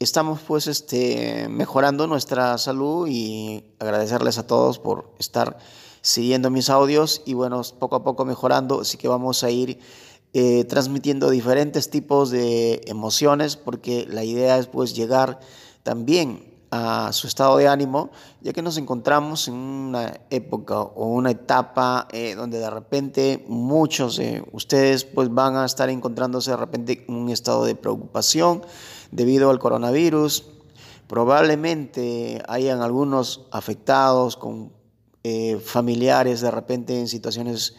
estamos 0.00 0.40
pues 0.40 0.66
este, 0.66 1.46
mejorando 1.48 2.06
nuestra 2.06 2.58
salud 2.58 3.06
y 3.08 3.64
agradecerles 3.78 4.38
a 4.38 4.46
todos 4.46 4.78
por 4.78 5.14
estar 5.18 5.58
siguiendo 6.02 6.50
mis 6.50 6.70
audios 6.70 7.22
y 7.26 7.34
bueno, 7.34 7.62
poco 7.78 7.96
a 7.96 8.02
poco 8.02 8.24
mejorando, 8.24 8.80
así 8.80 8.96
que 8.96 9.08
vamos 9.08 9.44
a 9.44 9.50
ir 9.50 9.78
eh, 10.32 10.64
transmitiendo 10.64 11.28
diferentes 11.28 11.90
tipos 11.90 12.30
de 12.30 12.80
emociones 12.86 13.56
porque 13.56 14.06
la 14.08 14.24
idea 14.24 14.58
es 14.58 14.66
pues 14.66 14.94
llegar 14.94 15.40
también 15.82 16.49
a 16.70 17.12
su 17.12 17.26
estado 17.26 17.56
de 17.56 17.66
ánimo, 17.66 18.10
ya 18.40 18.52
que 18.52 18.62
nos 18.62 18.76
encontramos 18.76 19.48
en 19.48 19.54
una 19.54 20.20
época 20.30 20.80
o 20.80 21.06
una 21.06 21.32
etapa 21.32 22.06
eh, 22.12 22.34
donde 22.36 22.58
de 22.60 22.70
repente 22.70 23.44
muchos 23.48 24.16
de 24.16 24.44
ustedes 24.52 25.04
pues 25.04 25.32
van 25.34 25.56
a 25.56 25.66
estar 25.66 25.90
encontrándose 25.90 26.52
de 26.52 26.56
repente 26.56 27.04
en 27.08 27.14
un 27.14 27.30
estado 27.30 27.64
de 27.64 27.74
preocupación, 27.74 28.62
debido 29.10 29.50
al 29.50 29.58
coronavirus. 29.58 30.46
Probablemente 31.08 32.40
hayan 32.46 32.82
algunos 32.82 33.46
afectados 33.50 34.36
con 34.36 34.72
eh, 35.24 35.58
familiares 35.58 36.40
de 36.40 36.52
repente 36.52 36.98
en 36.98 37.08
situaciones 37.08 37.74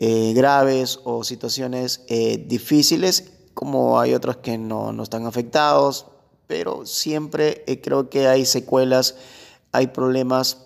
eh, 0.00 0.32
graves 0.34 0.98
o 1.04 1.22
situaciones 1.22 2.04
difíciles, 2.48 3.32
como 3.54 4.00
hay 4.00 4.14
otros 4.14 4.38
que 4.38 4.58
no, 4.58 4.92
no 4.92 5.04
están 5.04 5.26
afectados, 5.26 6.06
pero 6.46 6.86
siempre 6.86 7.64
creo 7.82 8.08
que 8.10 8.28
hay 8.28 8.44
secuelas, 8.46 9.16
hay 9.72 9.88
problemas 9.88 10.58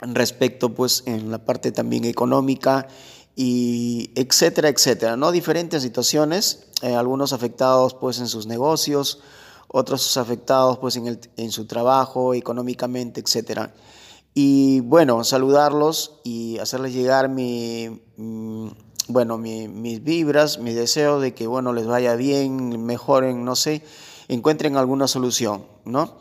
respecto 0.00 0.74
pues 0.74 1.02
en 1.06 1.30
la 1.30 1.44
parte 1.44 1.72
también 1.72 2.04
económica 2.04 2.86
y 3.34 4.10
etcétera, 4.16 4.68
etcétera, 4.68 5.16
¿no? 5.16 5.30
Diferentes 5.30 5.82
situaciones, 5.82 6.66
eh, 6.82 6.94
algunos 6.94 7.32
afectados 7.32 7.94
pues 7.94 8.18
en 8.18 8.26
sus 8.26 8.46
negocios, 8.46 9.20
otros 9.68 10.16
afectados 10.16 10.78
pues 10.78 10.96
en, 10.96 11.06
el, 11.06 11.20
en 11.36 11.52
su 11.52 11.66
trabajo, 11.66 12.34
económicamente, 12.34 13.20
etcétera. 13.20 13.74
Y 14.34 14.80
bueno, 14.80 15.22
saludarlos 15.24 16.20
y 16.24 16.58
hacerles 16.58 16.92
llegar 16.94 17.28
mi, 17.28 18.02
mm, 18.16 18.68
bueno, 19.08 19.38
mis 19.38 20.02
vibras, 20.02 20.58
mi 20.58 20.74
deseo 20.74 21.18
de 21.20 21.34
que 21.34 21.46
bueno, 21.46 21.72
les 21.72 21.86
vaya 21.86 22.14
bien, 22.14 22.84
mejoren, 22.84 23.44
no 23.44 23.56
sé, 23.56 23.82
encuentren 24.28 24.76
alguna 24.76 25.08
solución, 25.08 25.64
¿no? 25.84 26.18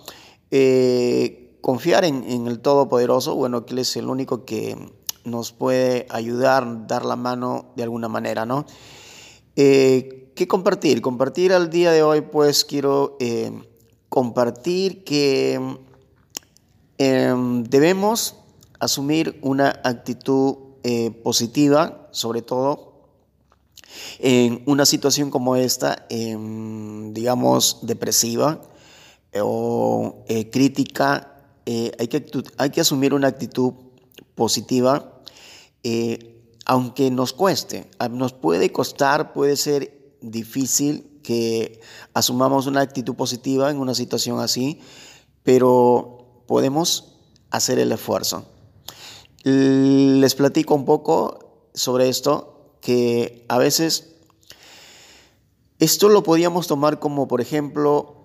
Eh, 0.49 1.57
confiar 1.61 2.05
en, 2.05 2.47
el 2.47 2.59
Todopoderoso, 2.59 3.35
bueno, 3.35 3.65
que 3.65 3.73
Él 3.73 3.79
es 3.79 3.95
el 3.97 4.07
único 4.07 4.45
que 4.45 4.77
nos 5.25 5.51
puede 5.51 6.07
ayudar, 6.09 6.87
dar 6.87 7.03
la 7.05 7.17
mano 7.17 7.73
de 7.75 7.83
alguna 7.83 8.07
manera, 8.07 8.45
¿no? 8.45 8.65
Eh, 9.57 10.31
¿Qué 10.35 10.47
compartir? 10.47 11.01
Compartir 11.01 11.51
al 11.51 11.69
día 11.69 11.91
de 11.91 12.03
hoy, 12.03 12.21
pues 12.21 12.63
quiero 12.63 13.17
eh, 13.19 13.51
compartir 14.07 15.03
que 15.03 15.59
em, 16.97 17.63
debemos 17.63 18.35
asumir 18.79 19.39
una 19.41 19.81
actitud 19.83 20.55
positiva, 21.21 22.07
sobre 22.11 22.41
todo 22.41 22.86
en 24.19 24.63
una 24.65 24.85
situación 24.85 25.29
como 25.29 25.55
esta, 25.55 26.05
em, 26.09 27.13
digamos, 27.13 27.79
depresiva 27.81 28.61
o 29.41 30.23
crítica. 30.51 31.33
hay, 31.65 32.07
que, 32.07 32.25
hay 32.57 32.69
que 32.69 32.81
asumir 32.81 33.13
una 33.13 33.27
actitud 33.27 33.73
positiva 34.35 35.17
eh, 35.83 36.33
aunque 36.65 37.09
nos 37.11 37.31
cueste, 37.31 37.89
nos 38.11 38.33
puede 38.33 38.73
costar, 38.73 39.31
puede 39.31 39.55
ser 39.55 40.17
difícil 40.19 41.21
que 41.23 41.79
asumamos 42.13 42.67
una 42.67 42.81
actitud 42.81 43.15
positiva 43.15 43.71
en 43.71 43.77
una 43.77 43.95
situación 43.95 44.41
así, 44.41 44.81
pero 45.43 46.43
podemos 46.45 47.15
hacer 47.51 47.79
el 47.79 47.93
esfuerzo. 47.93 48.43
Les 49.43 50.35
platico 50.35 50.75
un 50.75 50.83
poco 50.83 51.69
sobre 51.73 52.09
esto, 52.09 52.56
que 52.81 53.45
a 53.47 53.57
veces 53.57 54.15
esto 55.79 56.09
lo 56.09 56.23
podíamos 56.23 56.67
tomar 56.67 56.99
como, 56.99 57.27
por 57.27 57.41
ejemplo, 57.41 58.15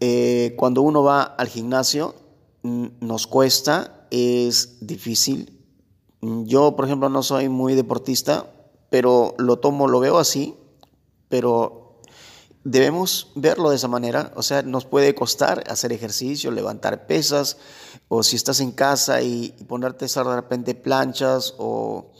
eh, 0.00 0.54
cuando 0.58 0.82
uno 0.82 1.02
va 1.02 1.22
al 1.22 1.48
gimnasio, 1.48 2.14
nos 2.62 3.26
cuesta, 3.26 4.06
es 4.10 4.78
difícil, 4.80 5.56
yo, 6.20 6.74
por 6.74 6.86
ejemplo, 6.86 7.08
no 7.08 7.22
soy 7.22 7.48
muy 7.48 7.74
deportista, 7.74 8.50
pero 8.90 9.34
lo 9.38 9.58
tomo, 9.58 9.86
lo 9.86 10.00
veo 10.00 10.18
así, 10.18 10.56
pero 11.28 12.00
debemos 12.64 13.30
verlo 13.36 13.70
de 13.70 13.76
esa 13.76 13.88
manera. 13.88 14.32
O 14.34 14.42
sea, 14.42 14.62
nos 14.62 14.84
puede 14.84 15.14
costar 15.14 15.62
hacer 15.68 15.92
ejercicio, 15.92 16.50
levantar 16.50 17.06
pesas, 17.06 17.58
o 18.08 18.22
si 18.22 18.36
estás 18.36 18.60
en 18.60 18.72
casa 18.72 19.22
y, 19.22 19.50
ponerte 19.68 20.06
de 20.06 20.36
repente 20.36 20.74
planchas 20.74 21.54
o, 21.58 22.12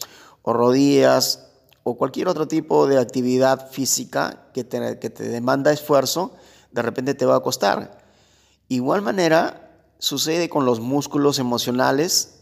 rodillas 0.45 1.46
o 1.89 1.97
cualquier 1.97 2.27
otro 2.27 2.49
tipo 2.49 2.89
de 2.89 2.99
actividad 2.99 3.71
física 3.71 4.49
que 4.53 4.65
te, 4.65 4.99
que 4.99 5.09
te 5.09 5.23
demanda 5.29 5.73
esfuerzo, 5.73 6.33
de 6.73 6.83
repente 6.83 7.15
te 7.15 7.25
va 7.25 7.37
a 7.37 7.41
costar. 7.41 8.05
Igual 8.67 9.03
manera 9.03 9.71
sucede 10.01 10.49
con 10.49 10.67
los 10.67 10.81
músculos 10.81 11.39
emocionales 11.39 12.41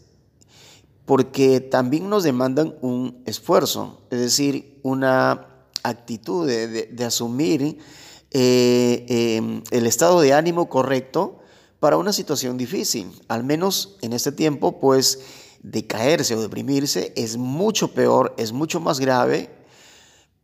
porque 1.05 1.59
también 1.59 2.09
nos 2.09 2.23
demandan 2.23 2.73
un 2.81 3.21
esfuerzo, 3.27 4.01
es 4.09 4.19
decir, 4.19 4.79
una 4.81 5.45
actitud 5.83 6.47
de, 6.47 7.05
asumir 7.05 7.77
eh, 8.31 9.05
em, 9.07 9.61
el 9.69 9.85
estado 9.85 10.21
de 10.21 10.33
ánimo 10.33 10.69
correcto 10.69 11.37
para 11.79 11.97
una 11.97 12.13
situación 12.13 12.57
difícil. 12.57 13.11
Al 13.27 13.43
menos 13.43 13.97
en 14.01 14.13
este 14.13 14.31
tiempo, 14.31 14.79
pues 14.79 15.19
decaerse 15.65 16.35
o 16.35 16.41
deprimirse 16.41 17.11
es 17.15 17.37
mucho 17.37 17.91
peor, 17.93 18.35
es 18.37 18.51
mucho 18.51 18.79
más 18.79 18.99
grave, 18.99 19.49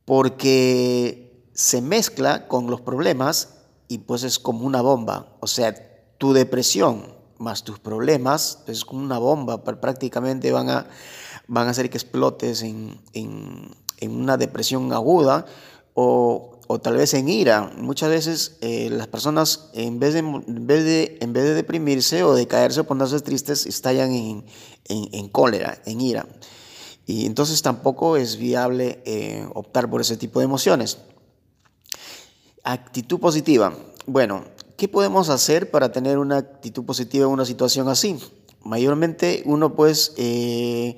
porque 0.06 1.46
se 1.54 1.82
mezcla 1.82 2.48
con 2.48 2.68
los 2.68 2.82
problemas 2.82 3.58
y 3.88 4.00
pues 4.00 4.24
es 4.24 4.40
como 4.40 4.66
una 4.66 4.82
bomba. 4.82 5.38
O 5.40 5.48
sea, 5.48 5.74
tu 6.18 6.34
depresión 6.34 7.22
más 7.38 7.64
tus 7.64 7.80
problemas, 7.80 8.60
es 8.68 8.86
como 8.86 9.04
una 9.04 9.18
bomba, 9.18 9.64
prácticamente 9.64 10.52
van 10.52 10.70
a, 10.70 10.88
van 11.48 11.68
a 11.68 11.72
hacer 11.72 11.90
que 11.90 11.98
explotes 11.98 12.62
en, 12.62 13.02
en, 13.14 13.72
en 13.98 14.16
una 14.16 14.38
depresión 14.38 14.94
aguda 14.94 15.46
o, 15.94 16.51
o, 16.72 16.80
tal 16.80 16.98
vez 16.98 17.14
en 17.14 17.30
ira. 17.30 17.72
Muchas 17.78 18.10
veces 18.10 18.58
eh, 18.62 18.90
las 18.90 19.08
personas 19.08 19.70
en 19.74 20.00
vez, 20.00 20.14
de, 20.14 20.20
en, 20.20 20.68
vez 20.68 20.84
de, 20.84 21.18
en 21.22 21.34
vez 21.34 21.44
de 21.44 21.54
deprimirse 21.54 22.24
o 22.24 22.34
de 22.34 22.48
caerse 22.48 22.82
o 22.82 22.84
ponerse 22.86 23.20
tristes, 23.22 23.66
estallan 23.66 24.12
en, 24.14 24.46
en 24.88 25.30
cólera, 25.30 25.82
en 25.86 26.02
ira. 26.02 26.28
Y 27.06 27.26
entonces 27.26 27.62
tampoco 27.62 28.18
es 28.18 28.38
viable 28.38 29.02
eh, 29.06 29.46
optar 29.54 29.90
por 29.90 30.02
ese 30.02 30.18
tipo 30.18 30.40
de 30.40 30.46
emociones. 30.46 31.00
Actitud 32.64 33.20
positiva. 33.20 33.74
Bueno, 34.06 34.44
¿Qué 34.82 34.88
podemos 34.88 35.30
hacer 35.30 35.70
para 35.70 35.92
tener 35.92 36.18
una 36.18 36.38
actitud 36.38 36.84
positiva 36.84 37.28
en 37.28 37.32
una 37.32 37.46
situación 37.46 37.88
así? 37.88 38.18
Mayormente 38.64 39.44
uno 39.46 39.76
pues... 39.76 40.16
Eh, 40.18 40.98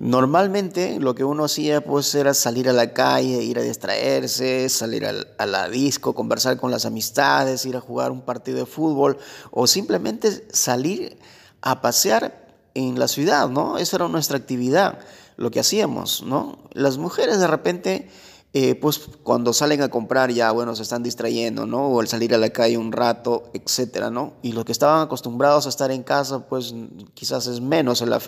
normalmente 0.00 0.98
lo 0.98 1.14
que 1.14 1.24
uno 1.24 1.44
hacía 1.44 1.82
pues 1.82 2.14
era 2.14 2.32
salir 2.32 2.68
a 2.68 2.72
la 2.72 2.92
calle, 2.94 3.44
ir 3.44 3.58
a 3.58 3.62
distraerse, 3.62 4.68
salir 4.70 5.06
a 5.06 5.46
la 5.46 5.68
disco, 5.68 6.14
conversar 6.14 6.56
con 6.56 6.70
las 6.70 6.86
amistades, 6.86 7.66
ir 7.66 7.76
a 7.76 7.80
jugar 7.80 8.10
un 8.10 8.22
partido 8.22 8.58
de 8.58 8.66
fútbol 8.66 9.18
o 9.50 9.66
simplemente 9.66 10.46
salir 10.52 11.18
a 11.60 11.82
pasear 11.82 12.48
en 12.74 12.98
la 12.98 13.08
ciudad, 13.08 13.50
¿no? 13.50 13.76
Esa 13.76 13.96
era 13.96 14.08
nuestra 14.08 14.38
actividad, 14.38 15.00
lo 15.36 15.50
que 15.50 15.60
hacíamos, 15.60 16.22
¿no? 16.22 16.58
Las 16.72 16.96
mujeres 16.96 17.38
de 17.38 17.46
repente 17.46 18.08
eh, 18.52 18.74
pues 18.74 18.98
cuando 19.22 19.52
salen 19.52 19.80
a 19.80 19.88
comprar 19.88 20.32
ya, 20.32 20.50
bueno, 20.50 20.74
se 20.74 20.82
están 20.82 21.04
distrayendo, 21.04 21.66
¿no? 21.66 21.86
O 21.86 22.00
al 22.00 22.08
salir 22.08 22.34
a 22.34 22.38
la 22.38 22.50
calle 22.50 22.76
un 22.76 22.90
rato, 22.90 23.44
etcétera, 23.52 24.10
¿no? 24.10 24.32
Y 24.42 24.52
los 24.52 24.64
que 24.64 24.72
estaban 24.72 25.02
acostumbrados 25.02 25.66
a 25.66 25.68
estar 25.68 25.92
en 25.92 26.02
casa, 26.02 26.46
pues 26.48 26.74
quizás 27.14 27.46
es 27.46 27.60
menos 27.60 28.00
la, 28.00 28.20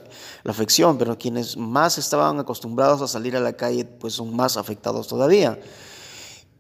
la 0.45 0.51
afección, 0.53 0.97
pero 0.97 1.19
quienes 1.19 1.57
más 1.57 1.99
estaban 1.99 2.39
acostumbrados 2.39 3.03
a 3.03 3.09
salir 3.09 3.37
a 3.37 3.41
la 3.41 3.55
calle, 3.55 3.85
pues 3.85 4.15
son 4.15 4.37
más 4.37 4.57
afectados 4.57 5.09
todavía. 5.09 5.59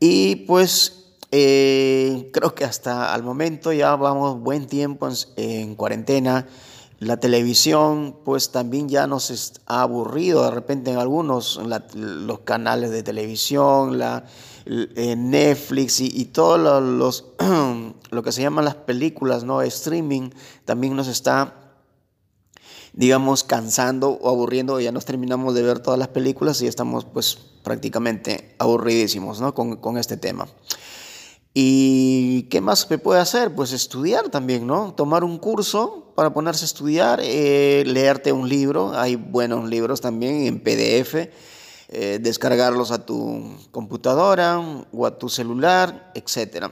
Y 0.00 0.34
pues 0.46 1.14
eh, 1.30 2.30
creo 2.32 2.56
que 2.56 2.64
hasta 2.64 3.14
al 3.14 3.22
momento 3.22 3.72
ya 3.72 3.94
vamos 3.94 4.40
buen 4.40 4.66
tiempo 4.66 5.08
en 5.36 5.76
cuarentena 5.76 6.48
la 7.02 7.16
televisión, 7.16 8.16
pues 8.24 8.52
también 8.52 8.88
ya 8.88 9.08
nos 9.08 9.54
ha 9.66 9.82
aburrido 9.82 10.44
de 10.44 10.52
repente 10.52 10.92
en 10.92 10.98
algunos, 10.98 11.58
los 11.94 12.38
canales 12.40 12.90
de 12.90 13.02
televisión, 13.02 13.98
la, 13.98 14.24
Netflix 14.64 16.00
y, 16.00 16.24
todo 16.26 16.80
los, 16.80 17.32
lo 18.10 18.22
que 18.22 18.30
se 18.30 18.42
llaman 18.42 18.64
las 18.64 18.76
películas, 18.76 19.42
¿no? 19.42 19.62
Streaming, 19.62 20.30
también 20.64 20.94
nos 20.94 21.08
está, 21.08 21.74
digamos, 22.92 23.42
cansando 23.42 24.10
o 24.10 24.30
aburriendo. 24.30 24.78
Ya 24.78 24.92
nos 24.92 25.04
terminamos 25.04 25.56
de 25.56 25.62
ver 25.62 25.80
todas 25.80 25.98
las 25.98 26.08
películas 26.08 26.62
y 26.62 26.68
estamos, 26.68 27.04
pues, 27.04 27.36
prácticamente 27.64 28.54
aburridísimos, 28.60 29.40
¿no? 29.40 29.52
Con, 29.52 29.74
con 29.78 29.98
este 29.98 30.16
tema. 30.16 30.46
¿Y 31.54 32.44
qué 32.44 32.62
más 32.62 32.80
se 32.80 32.98
puede 32.98 33.20
hacer? 33.20 33.54
Pues 33.54 33.72
estudiar 33.72 34.30
también, 34.30 34.66
¿no? 34.66 34.94
Tomar 34.94 35.22
un 35.22 35.38
curso 35.38 36.12
para 36.14 36.32
ponerse 36.32 36.64
a 36.64 36.66
estudiar, 36.66 37.20
eh, 37.22 37.84
leerte 37.86 38.32
un 38.32 38.48
libro, 38.48 38.92
hay 38.94 39.16
buenos 39.16 39.68
libros 39.68 40.00
también 40.00 40.46
en 40.46 40.60
PDF, 40.60 41.30
eh, 41.88 42.18
descargarlos 42.22 42.90
a 42.90 43.04
tu 43.04 43.54
computadora 43.70 44.60
o 44.92 45.06
a 45.06 45.18
tu 45.18 45.28
celular, 45.28 46.10
etc. 46.14 46.68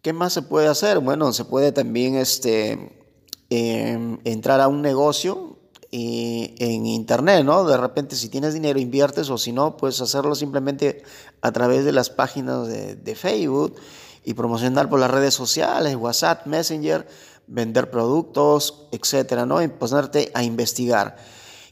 ¿Qué 0.00 0.14
más 0.14 0.32
se 0.32 0.42
puede 0.42 0.68
hacer? 0.68 1.00
Bueno, 1.00 1.32
se 1.34 1.44
puede 1.44 1.72
también 1.72 2.14
este, 2.16 3.06
em, 3.50 4.18
entrar 4.24 4.60
a 4.62 4.68
un 4.68 4.80
negocio 4.80 5.57
eh, 5.90 6.54
en 6.58 6.84
internet, 6.84 7.46
¿no? 7.46 7.64
De 7.64 7.78
repente 7.78 8.14
si 8.14 8.28
tienes 8.28 8.52
dinero 8.52 8.78
inviertes 8.78 9.30
o 9.30 9.38
si 9.38 9.52
no, 9.52 9.78
puedes 9.78 10.00
hacerlo 10.02 10.34
simplemente 10.34 11.02
a 11.40 11.50
través 11.50 11.86
de 11.86 11.92
las 11.92 12.10
páginas 12.10 12.68
de, 12.68 13.14
Facebook 13.14 13.76
y 14.22 14.34
promocionar 14.34 14.90
por 14.90 15.00
las 15.00 15.10
redes 15.10 15.32
sociales, 15.32 15.96
WhatsApp, 15.96 16.46
Messenger, 16.46 17.08
vender 17.46 17.90
productos, 17.90 18.86
etcétera, 18.92 19.46
¿no? 19.46 19.62
Y 19.62 19.68
ponerte 19.68 20.30
a 20.34 20.42
investigar. 20.42 21.16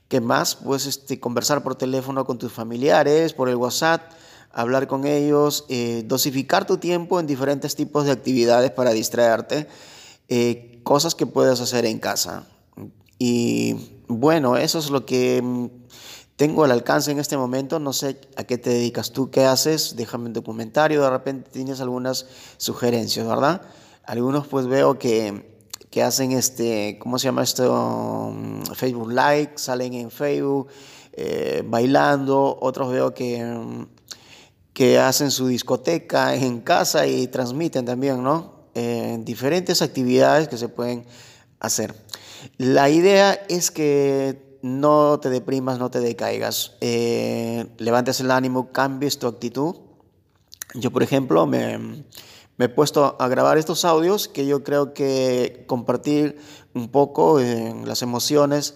¿Qué 0.09 0.23
más? 0.23 0.55
Pues 0.55 0.87
este, 0.87 1.21
conversar 1.21 1.63
por 1.63 1.75
teléfono 1.75 2.25
con 2.25 2.39
tus 2.39 2.53
familiares, 2.53 3.35
por 3.35 3.51
el 3.51 3.57
WhatsApp, 3.57 4.13
hablar 4.51 4.87
con 4.87 5.07
ellos, 5.07 5.67
eh, 5.69 6.05
dosificar 6.07 6.67
tu 6.67 6.79
tiempo 6.79 7.21
en 7.21 7.27
diferentes 7.27 7.77
tipos 7.77 8.07
de 8.07 8.13
actividades 8.13 8.71
para 8.71 8.93
distraerte, 8.93 9.69
eh, 10.29 10.81
cosas 10.85 11.15
que 11.15 11.27
puedes 11.27 11.61
hacer 11.61 11.85
en 11.85 11.99
casa. 11.99 12.47
Y 13.19 13.96
bueno, 14.09 14.57
eso 14.57 14.79
es 14.79 14.91
lo 14.91 15.05
que 15.05 15.41
mm, 15.43 15.67
tengo 16.37 16.65
al 16.65 16.71
alcance 16.71 17.11
en 17.11 17.19
este 17.19 17.37
momento. 17.37 17.79
No 17.79 17.93
sé 17.93 18.21
a 18.37 18.45
qué 18.45 18.59
te 18.59 18.71
dedicas 18.71 19.13
tú, 19.13 19.31
qué 19.31 19.45
haces. 19.45 19.97
Déjame 19.97 20.27
un 20.27 20.33
documentario, 20.33 21.03
de 21.03 21.11
repente 21.11 21.51
tienes 21.51 21.81
algunas 21.81 22.27
sugerencias, 22.57 23.27
¿verdad? 23.27 23.63
Algunos 24.05 24.47
pues 24.47 24.67
veo 24.67 24.99
que, 24.99 25.59
que 25.91 26.03
hacen 26.03 26.33
este, 26.33 26.99
¿cómo 27.01 27.19
se 27.19 27.25
llama 27.25 27.43
esto? 27.43 28.33
Mm, 28.33 28.63
Facebook 28.75 29.11
Live, 29.11 29.53
salen 29.57 29.95
en 29.95 30.11
Facebook 30.11 30.69
eh, 31.13 31.63
bailando. 31.67 32.59
Otros 32.61 32.93
veo 32.93 33.13
que, 33.15 33.43
mm, 33.43 33.87
que 34.73 34.99
hacen 34.99 35.31
su 35.31 35.47
discoteca 35.49 36.35
en 36.35 36.61
casa 36.61 37.07
y 37.07 37.27
transmiten 37.29 37.85
también, 37.85 38.23
¿no? 38.23 38.57
Eh, 38.75 39.19
diferentes 39.23 39.81
actividades 39.81 40.49
que 40.49 40.59
se 40.59 40.69
pueden 40.69 41.07
hacer. 41.61 41.95
La 42.59 42.91
idea 42.91 43.35
es 43.49 43.71
que 43.71 44.59
no 44.63 45.21
te 45.21 45.31
deprimas, 45.31 45.79
no 45.79 45.91
te 45.91 46.01
decaigas, 46.01 46.73
eh, 46.81 47.67
levantes 47.79 48.21
el 48.21 48.31
ánimo, 48.31 48.73
cambies 48.73 49.19
tu 49.19 49.27
actitud. 49.27 49.77
Yo, 50.75 50.91
por 50.91 51.03
ejemplo, 51.03 51.47
me, 51.47 52.05
he 52.59 52.69
puesto 52.69 53.17
a 53.19 53.29
grabar 53.29 53.59
estos 53.59 53.85
audios 53.85 54.29
que 54.29 54.47
yo 54.47 54.65
creo 54.65 54.93
que 54.93 55.65
compartir 55.67 56.39
un 56.75 56.89
poco 56.89 57.41
en 57.41 57.87
las 57.87 58.03
emociones 58.03 58.75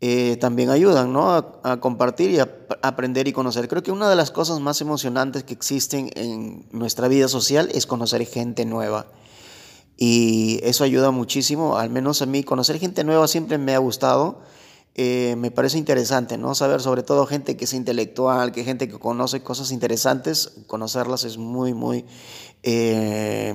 eh, 0.00 0.38
también 0.40 0.70
ayudan 0.70 1.12
¿no? 1.12 1.30
a, 1.34 1.80
compartir 1.80 2.30
y 2.30 2.38
a, 2.38 2.48
aprender 2.80 3.28
y 3.28 3.32
conocer. 3.32 3.68
Creo 3.68 3.82
que 3.82 3.92
una 3.92 4.08
de 4.08 4.16
las 4.16 4.30
cosas 4.30 4.58
más 4.60 4.80
emocionantes 4.80 5.44
que 5.44 5.52
existen 5.52 6.10
en 6.14 6.66
nuestra 6.72 7.08
vida 7.08 7.28
social 7.28 7.68
es 7.74 7.86
conocer 7.86 8.24
gente 8.24 8.64
nueva. 8.64 9.06
Y 10.00 10.58
eso 10.64 10.82
ayuda 10.82 11.12
muchísimo, 11.12 11.76
al 11.76 11.90
menos 11.90 12.22
a 12.22 12.26
mí, 12.26 12.42
conocer 12.42 12.80
gente 12.80 13.04
nueva 13.04 13.28
siempre 13.28 13.58
me 13.58 13.74
ha 13.74 13.78
gustado 13.78 14.40
eh, 14.94 15.36
me 15.36 15.50
parece 15.50 15.78
interesante, 15.78 16.36
¿no? 16.36 16.54
Saber 16.54 16.80
sobre 16.80 17.02
todo 17.02 17.24
gente 17.26 17.56
que 17.56 17.64
es 17.64 17.72
intelectual, 17.74 18.52
que 18.52 18.64
gente 18.64 18.88
que 18.88 18.98
conoce 18.98 19.42
cosas 19.42 19.70
interesantes, 19.70 20.52
conocerlas 20.66 21.24
es 21.24 21.38
muy, 21.38 21.74
muy 21.74 22.04
eh, 22.62 23.54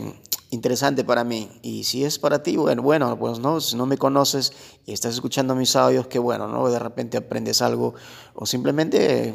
interesante 0.49 1.03
para 1.03 1.23
mí. 1.23 1.49
Y 1.61 1.83
si 1.83 2.05
es 2.05 2.19
para 2.19 2.41
ti, 2.41 2.55
bueno, 2.55 2.81
bueno, 2.81 3.19
pues 3.19 3.39
no, 3.39 3.59
si 3.59 3.75
no 3.75 3.85
me 3.85 3.97
conoces 3.97 4.53
y 4.85 4.93
estás 4.93 5.13
escuchando 5.13 5.55
mis 5.55 5.75
audios, 5.75 6.07
qué 6.07 6.19
bueno, 6.19 6.47
¿no? 6.47 6.69
De 6.69 6.79
repente 6.79 7.17
aprendes 7.17 7.61
algo 7.61 7.95
o 8.33 8.45
simplemente 8.45 9.33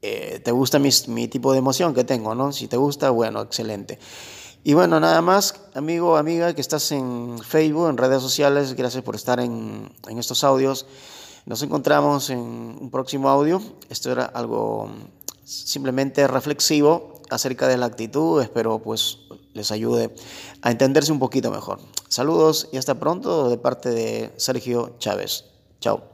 eh, 0.00 0.40
te 0.44 0.52
gusta 0.52 0.78
mi, 0.78 0.90
mi, 1.08 1.26
tipo 1.26 1.52
de 1.52 1.58
emoción 1.58 1.92
que 1.92 2.04
tengo, 2.04 2.36
¿no? 2.36 2.52
Si 2.52 2.68
te 2.68 2.76
gusta, 2.76 3.10
bueno, 3.10 3.42
excelente. 3.42 3.98
Y 4.64 4.74
bueno, 4.74 5.00
nada 5.00 5.20
más, 5.22 5.54
amigo, 5.74 6.16
amiga, 6.16 6.54
que 6.54 6.60
estás 6.60 6.92
en 6.92 7.38
Facebook, 7.40 7.88
en 7.88 7.96
redes 7.96 8.22
sociales, 8.22 8.74
gracias 8.74 9.02
por 9.02 9.16
estar 9.16 9.40
en, 9.40 9.92
en 10.08 10.18
estos 10.18 10.44
audios. 10.44 10.86
Nos 11.46 11.62
encontramos 11.62 12.30
en 12.30 12.38
un 12.38 12.88
próximo 12.88 13.28
audio. 13.28 13.60
Esto 13.88 14.12
era 14.12 14.24
algo 14.24 14.88
simplemente 15.42 16.28
reflexivo 16.28 17.20
acerca 17.28 17.66
de 17.66 17.76
la 17.76 17.86
actitud. 17.86 18.40
Espero 18.40 18.78
pues 18.78 19.18
les 19.52 19.72
ayude 19.72 20.14
a 20.62 20.70
entenderse 20.70 21.10
un 21.10 21.18
poquito 21.18 21.50
mejor. 21.50 21.80
Saludos 22.08 22.68
y 22.70 22.76
hasta 22.76 23.00
pronto 23.00 23.48
de 23.50 23.58
parte 23.58 23.90
de 23.90 24.32
Sergio 24.36 24.94
Chávez. 25.00 25.44
Chao. 25.80 26.04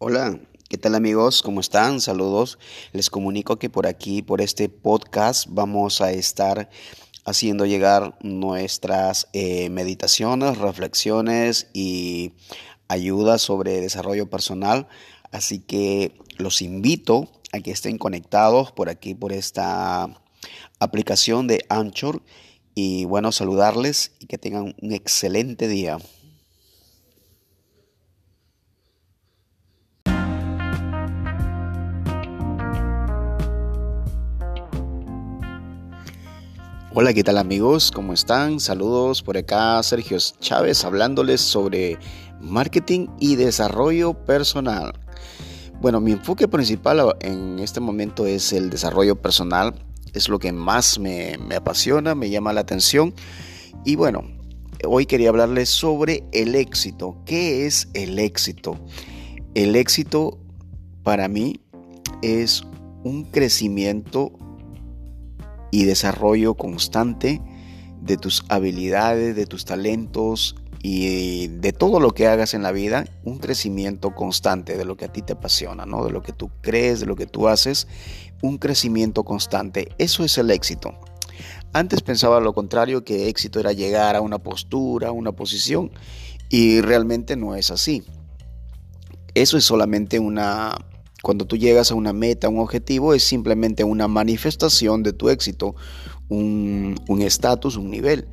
Hola, 0.00 0.40
¿Qué 0.68 0.76
tal 0.76 0.94
amigos? 0.94 1.40
¿Cómo 1.40 1.60
están? 1.60 2.02
Saludos. 2.02 2.58
Les 2.92 3.08
comunico 3.08 3.58
que 3.58 3.70
por 3.70 3.86
aquí, 3.86 4.20
por 4.20 4.42
este 4.42 4.68
podcast, 4.68 5.46
vamos 5.48 6.02
a 6.02 6.12
estar 6.12 6.68
haciendo 7.24 7.64
llegar 7.64 8.18
nuestras 8.20 9.28
eh, 9.32 9.70
meditaciones, 9.70 10.58
reflexiones 10.58 11.68
y 11.72 12.32
ayudas 12.86 13.40
sobre 13.40 13.80
desarrollo 13.80 14.28
personal. 14.28 14.88
Así 15.32 15.60
que 15.60 16.12
los 16.36 16.60
invito 16.60 17.32
a 17.52 17.60
que 17.60 17.70
estén 17.70 17.96
conectados 17.96 18.70
por 18.70 18.90
aquí, 18.90 19.14
por 19.14 19.32
esta 19.32 20.20
aplicación 20.80 21.46
de 21.46 21.64
Anchor. 21.70 22.20
Y 22.74 23.06
bueno, 23.06 23.32
saludarles 23.32 24.12
y 24.20 24.26
que 24.26 24.36
tengan 24.36 24.74
un 24.82 24.92
excelente 24.92 25.66
día. 25.66 25.96
Hola, 37.00 37.14
¿qué 37.14 37.22
tal 37.22 37.38
amigos? 37.38 37.92
¿Cómo 37.92 38.12
están? 38.12 38.58
Saludos 38.58 39.22
por 39.22 39.36
acá, 39.36 39.80
Sergio 39.84 40.18
Chávez, 40.40 40.84
hablándoles 40.84 41.40
sobre 41.40 41.96
marketing 42.40 43.06
y 43.20 43.36
desarrollo 43.36 44.14
personal. 44.24 44.92
Bueno, 45.80 46.00
mi 46.00 46.10
enfoque 46.10 46.48
principal 46.48 47.14
en 47.20 47.60
este 47.60 47.78
momento 47.78 48.26
es 48.26 48.52
el 48.52 48.68
desarrollo 48.68 49.14
personal, 49.14 49.74
es 50.12 50.28
lo 50.28 50.40
que 50.40 50.50
más 50.50 50.98
me, 50.98 51.38
me 51.38 51.54
apasiona, 51.54 52.16
me 52.16 52.30
llama 52.30 52.52
la 52.52 52.62
atención. 52.62 53.14
Y 53.84 53.94
bueno, 53.94 54.24
hoy 54.84 55.06
quería 55.06 55.28
hablarles 55.28 55.68
sobre 55.68 56.24
el 56.32 56.56
éxito. 56.56 57.22
¿Qué 57.24 57.64
es 57.64 57.86
el 57.94 58.18
éxito? 58.18 58.76
El 59.54 59.76
éxito 59.76 60.40
para 61.04 61.28
mí 61.28 61.60
es 62.22 62.64
un 63.04 63.22
crecimiento 63.22 64.32
y 65.70 65.84
desarrollo 65.84 66.54
constante 66.54 67.40
de 68.00 68.16
tus 68.16 68.44
habilidades, 68.48 69.36
de 69.36 69.46
tus 69.46 69.64
talentos 69.64 70.56
y 70.82 71.48
de 71.48 71.72
todo 71.72 71.98
lo 72.00 72.12
que 72.12 72.28
hagas 72.28 72.54
en 72.54 72.62
la 72.62 72.72
vida, 72.72 73.04
un 73.24 73.38
crecimiento 73.38 74.14
constante 74.14 74.76
de 74.76 74.84
lo 74.84 74.96
que 74.96 75.06
a 75.06 75.12
ti 75.12 75.22
te 75.22 75.32
apasiona, 75.32 75.86
¿no? 75.86 76.04
De 76.04 76.12
lo 76.12 76.22
que 76.22 76.32
tú 76.32 76.50
crees, 76.60 77.00
de 77.00 77.06
lo 77.06 77.16
que 77.16 77.26
tú 77.26 77.48
haces, 77.48 77.88
un 78.42 78.58
crecimiento 78.58 79.24
constante. 79.24 79.88
Eso 79.98 80.24
es 80.24 80.38
el 80.38 80.50
éxito. 80.50 80.94
Antes 81.72 82.00
pensaba 82.00 82.40
lo 82.40 82.54
contrario, 82.54 83.04
que 83.04 83.28
éxito 83.28 83.60
era 83.60 83.72
llegar 83.72 84.16
a 84.16 84.20
una 84.20 84.38
postura, 84.38 85.08
a 85.08 85.12
una 85.12 85.32
posición, 85.32 85.90
y 86.48 86.80
realmente 86.80 87.36
no 87.36 87.54
es 87.56 87.70
así. 87.70 88.04
Eso 89.34 89.58
es 89.58 89.64
solamente 89.64 90.18
una... 90.18 90.76
Cuando 91.28 91.46
tú 91.46 91.58
llegas 91.58 91.90
a 91.90 91.94
una 91.94 92.14
meta, 92.14 92.48
un 92.48 92.58
objetivo, 92.58 93.12
es 93.12 93.22
simplemente 93.22 93.84
una 93.84 94.08
manifestación 94.08 95.02
de 95.02 95.12
tu 95.12 95.28
éxito, 95.28 95.76
un 96.30 96.96
estatus, 97.20 97.76
un, 97.76 97.90
nivel. 97.90 98.26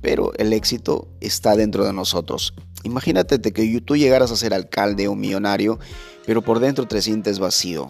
Pero 0.00 0.32
el 0.34 0.52
éxito 0.52 1.08
está 1.20 1.56
dentro 1.56 1.84
de 1.84 1.92
nosotros. 1.92 2.54
Imagínate 2.84 3.40
que 3.40 3.80
tú 3.80 3.96
llegaras 3.96 4.30
a 4.30 4.36
ser 4.36 4.54
alcalde 4.54 5.08
o 5.08 5.16
millonario, 5.16 5.80
pero 6.24 6.40
por 6.40 6.60
dentro 6.60 6.86
te 6.86 7.02
sientes 7.02 7.40
vacío, 7.40 7.88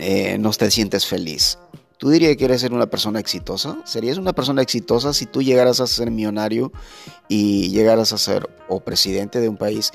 eh, 0.00 0.38
no 0.38 0.50
te 0.50 0.68
sientes 0.68 1.06
feliz. 1.06 1.56
¿Tú 2.02 2.10
dirías 2.10 2.36
que 2.36 2.46
eres 2.46 2.60
ser 2.60 2.72
una 2.72 2.88
persona 2.88 3.20
exitosa? 3.20 3.78
¿Serías 3.84 4.18
una 4.18 4.32
persona 4.32 4.60
exitosa 4.60 5.12
si 5.12 5.24
tú 5.24 5.40
llegaras 5.40 5.78
a 5.78 5.86
ser 5.86 6.10
millonario 6.10 6.72
y 7.28 7.68
llegaras 7.68 8.12
a 8.12 8.18
ser 8.18 8.50
o 8.68 8.80
presidente 8.80 9.38
de 9.38 9.48
un 9.48 9.56
país 9.56 9.92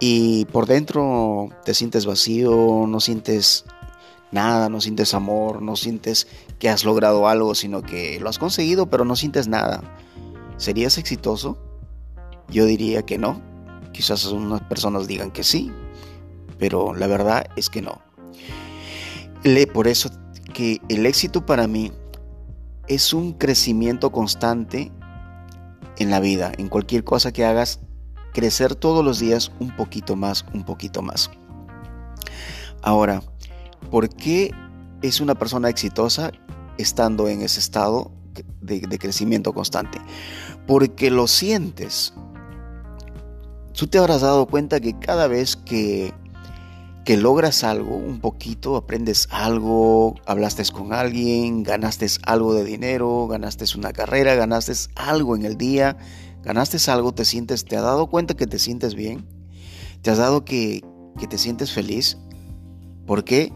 y 0.00 0.46
por 0.46 0.64
dentro 0.64 1.50
te 1.62 1.74
sientes 1.74 2.06
vacío, 2.06 2.86
no 2.88 2.98
sientes 2.98 3.66
nada, 4.32 4.70
no 4.70 4.80
sientes 4.80 5.12
amor, 5.12 5.60
no 5.60 5.76
sientes 5.76 6.28
que 6.58 6.70
has 6.70 6.82
logrado 6.82 7.28
algo, 7.28 7.54
sino 7.54 7.82
que 7.82 8.18
lo 8.20 8.30
has 8.30 8.38
conseguido 8.38 8.88
pero 8.88 9.04
no 9.04 9.14
sientes 9.14 9.46
nada. 9.46 9.82
¿Serías 10.56 10.96
exitoso? 10.96 11.58
Yo 12.48 12.64
diría 12.64 13.02
que 13.02 13.18
no. 13.18 13.42
Quizás 13.92 14.24
unas 14.24 14.62
personas 14.62 15.06
digan 15.06 15.30
que 15.30 15.44
sí, 15.44 15.70
pero 16.58 16.94
la 16.94 17.06
verdad 17.06 17.44
es 17.54 17.68
que 17.68 17.82
no. 17.82 18.00
Por 19.74 19.88
eso 19.88 20.08
que 20.52 20.80
el 20.88 21.06
éxito 21.06 21.46
para 21.46 21.66
mí 21.66 21.92
es 22.88 23.14
un 23.14 23.32
crecimiento 23.32 24.12
constante 24.12 24.92
en 25.98 26.10
la 26.10 26.20
vida, 26.20 26.52
en 26.58 26.68
cualquier 26.68 27.04
cosa 27.04 27.32
que 27.32 27.44
hagas, 27.44 27.80
crecer 28.32 28.74
todos 28.74 29.04
los 29.04 29.20
días 29.20 29.52
un 29.60 29.74
poquito 29.74 30.16
más, 30.16 30.44
un 30.52 30.64
poquito 30.64 31.02
más. 31.02 31.30
Ahora, 32.82 33.22
¿por 33.90 34.08
qué 34.08 34.50
es 35.00 35.20
una 35.20 35.34
persona 35.34 35.68
exitosa 35.68 36.32
estando 36.76 37.28
en 37.28 37.42
ese 37.42 37.60
estado 37.60 38.10
de, 38.60 38.98
crecimiento 38.98 39.54
constante? 39.54 39.98
Porque 40.66 41.10
lo 41.10 41.26
sientes. 41.26 42.12
Tú 43.72 43.86
te 43.86 43.98
habrás 43.98 44.20
dado 44.20 44.46
cuenta 44.46 44.80
que 44.80 44.98
cada 44.98 45.28
vez 45.28 45.56
que, 45.56 46.12
que 47.04 47.18
logras 47.18 47.64
algo, 47.64 47.96
un 47.96 48.20
poquito, 48.20 48.76
aprendes 48.76 49.28
algo, 49.30 50.14
hablaste 50.24 50.64
con 50.72 50.94
alguien, 50.94 51.62
ganaste 51.62 52.06
algo 52.24 52.54
de 52.54 52.64
dinero, 52.64 53.28
ganaste 53.28 53.66
una 53.76 53.92
carrera, 53.92 54.34
ganaste 54.34 54.72
algo 54.96 55.36
en 55.36 55.44
el 55.44 55.58
día, 55.58 55.98
ganaste 56.42 56.78
algo, 56.90 57.12
te 57.12 57.26
sientes, 57.26 57.66
te 57.66 57.76
has 57.76 57.82
dado 57.82 58.06
cuenta 58.06 58.34
que 58.34 58.46
te 58.46 58.58
sientes 58.58 58.94
bien, 58.94 59.26
te 60.00 60.10
has 60.10 60.18
dado 60.18 60.46
que, 60.46 60.82
que 61.18 61.26
te 61.26 61.36
sientes 61.36 61.72
feliz. 61.72 62.16
¿Por 63.06 63.22
qué? 63.22 63.52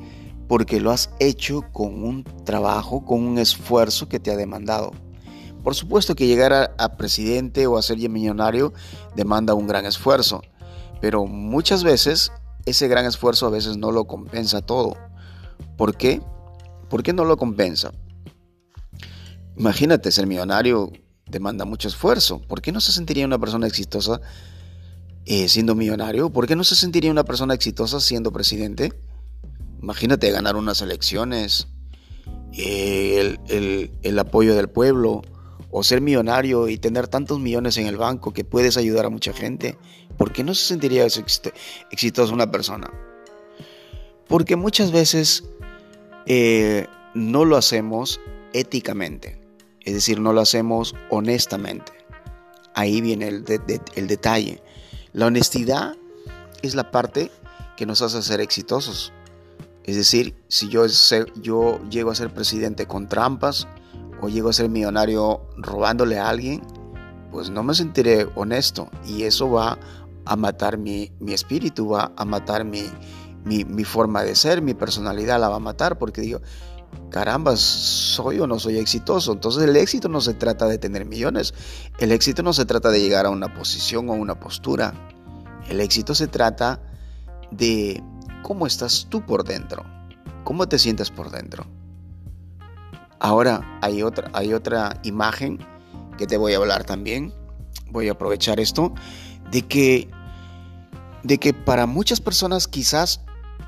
Porque 0.46 0.78
lo 0.78 0.90
has 0.90 1.10
hecho 1.18 1.62
con 1.72 2.04
un 2.04 2.24
trabajo, 2.44 3.06
con 3.06 3.22
un 3.22 3.38
esfuerzo 3.38 4.10
que 4.10 4.20
te 4.20 4.30
ha 4.30 4.36
demandado. 4.36 4.92
Por 5.64 5.74
supuesto 5.74 6.14
que 6.14 6.26
llegar 6.26 6.52
a, 6.52 6.74
a 6.76 6.96
presidente 6.96 7.66
o 7.66 7.78
a 7.78 7.82
ser 7.82 7.96
millonario 8.10 8.74
demanda 9.16 9.54
un 9.54 9.66
gran 9.66 9.86
esfuerzo, 9.86 10.42
pero 11.00 11.24
muchas 11.26 11.82
veces 11.82 12.30
ese 12.68 12.88
gran 12.88 13.06
esfuerzo 13.06 13.46
a 13.46 13.50
veces 13.50 13.76
no 13.76 13.92
lo 13.92 14.06
compensa 14.06 14.60
todo. 14.60 14.96
¿Por 15.76 15.96
qué? 15.96 16.20
¿Por 16.88 17.02
qué 17.02 17.12
no 17.12 17.24
lo 17.24 17.36
compensa? 17.36 17.92
Imagínate, 19.56 20.12
ser 20.12 20.26
millonario 20.26 20.92
demanda 21.26 21.64
mucho 21.64 21.88
esfuerzo. 21.88 22.40
¿Por 22.40 22.62
qué 22.62 22.72
no 22.72 22.80
se 22.80 22.92
sentiría 22.92 23.26
una 23.26 23.38
persona 23.38 23.66
exitosa 23.66 24.20
eh, 25.26 25.48
siendo 25.48 25.74
millonario? 25.74 26.30
¿Por 26.30 26.46
qué 26.46 26.56
no 26.56 26.64
se 26.64 26.74
sentiría 26.74 27.10
una 27.10 27.24
persona 27.24 27.54
exitosa 27.54 28.00
siendo 28.00 28.32
presidente? 28.32 28.92
Imagínate 29.82 30.30
ganar 30.30 30.56
unas 30.56 30.80
elecciones, 30.80 31.68
eh, 32.52 33.36
el, 34.02 34.18
apoyo 34.18 34.54
del 34.54 34.68
pueblo, 34.68 35.22
o 35.70 35.84
ser 35.84 36.00
millonario 36.00 36.68
y 36.68 36.78
tener 36.78 37.08
tantos 37.08 37.38
millones 37.38 37.76
en 37.76 37.86
el 37.86 37.96
banco 37.96 38.32
que 38.32 38.44
puedes 38.44 38.76
ayudar 38.76 39.06
a 39.06 39.10
mucha 39.10 39.32
gente. 39.32 39.76
¿Por 40.18 40.32
qué 40.32 40.42
no 40.44 40.52
se 40.52 40.66
sentiría 40.66 41.06
exitosa 41.90 42.34
una 42.34 42.50
persona? 42.50 42.90
Porque 44.26 44.56
muchas 44.56 44.92
veces 44.92 45.44
eh, 46.26 46.86
no 47.14 47.44
lo 47.44 47.56
hacemos 47.56 48.20
éticamente. 48.52 49.40
Es 49.80 49.94
decir, 49.94 50.20
no 50.20 50.32
lo 50.32 50.40
hacemos 50.40 50.94
honestamente. 51.08 51.92
Ahí 52.74 53.00
viene 53.00 53.28
el, 53.28 53.44
detalle. 53.44 54.60
La 55.12 55.26
honestidad 55.26 55.96
es 56.62 56.74
la 56.74 56.90
parte 56.90 57.30
que 57.76 57.86
nos 57.86 58.02
hace 58.02 58.20
ser 58.22 58.40
exitosos. 58.40 59.12
Es 59.84 59.96
decir, 59.96 60.34
si 60.48 60.68
yo, 60.68 60.84
yo 61.40 61.80
llego 61.88 62.10
a 62.10 62.14
ser 62.14 62.34
presidente 62.34 62.86
con 62.86 63.08
trampas 63.08 63.66
o 64.20 64.28
llego 64.28 64.50
a 64.50 64.52
ser 64.52 64.68
millonario 64.68 65.40
robándole 65.56 66.18
a 66.18 66.28
alguien, 66.28 66.60
pues 67.30 67.50
no 67.50 67.62
me 67.62 67.74
sentiré 67.74 68.26
honesto 68.34 68.90
y 69.06 69.22
eso 69.22 69.50
va 69.50 69.78
a 70.28 70.36
matar 70.36 70.76
mi, 70.76 71.10
espíritu, 71.28 71.88
va 71.88 72.12
a 72.16 72.24
matar 72.24 72.64
mi, 72.64 72.84
mi, 73.44 73.84
forma 73.84 74.22
de 74.22 74.34
ser, 74.34 74.60
mi 74.60 74.74
personalidad 74.74 75.40
la 75.40 75.48
va 75.48 75.56
a 75.56 75.60
matar 75.60 75.98
porque 75.98 76.20
digo, 76.20 76.40
caramba, 77.10 77.56
soy 77.56 78.38
o 78.40 78.46
no 78.46 78.58
soy 78.58 78.78
exitoso. 78.78 79.32
Entonces 79.32 79.64
el 79.64 79.76
éxito 79.76 80.08
no 80.08 80.20
se 80.20 80.34
trata 80.34 80.66
de 80.66 80.78
tener 80.78 81.06
millones. 81.06 81.54
El 81.98 82.12
éxito 82.12 82.42
no 82.42 82.52
se 82.52 82.66
trata 82.66 82.90
de 82.90 83.00
llegar 83.00 83.26
a 83.26 83.30
una 83.30 83.54
posición 83.54 84.10
o 84.10 84.12
una 84.12 84.38
postura. 84.38 84.92
El 85.68 85.80
éxito 85.80 86.14
se 86.14 86.26
trata 86.26 86.80
de 87.50 88.02
cómo 88.42 88.66
estás 88.66 89.06
tú 89.08 89.24
por 89.24 89.44
dentro. 89.44 89.84
¿Cómo 90.44 90.68
te 90.68 90.78
sientes 90.78 91.10
por 91.10 91.30
dentro? 91.30 91.66
Ahora 93.18 93.78
hay 93.82 94.02
otra, 94.02 94.30
hay 94.34 94.52
otra 94.52 95.00
imagen 95.02 95.58
que 96.18 96.26
te 96.26 96.36
voy 96.36 96.52
a 96.52 96.58
hablar 96.58 96.84
también. 96.84 97.32
Voy 97.90 98.08
a 98.08 98.12
aprovechar 98.12 98.60
esto 98.60 98.92
de 99.50 99.62
que 99.62 100.10
de 101.22 101.38
que 101.38 101.52
para 101.52 101.86
muchas 101.86 102.20
personas 102.20 102.68
quizás 102.68 103.22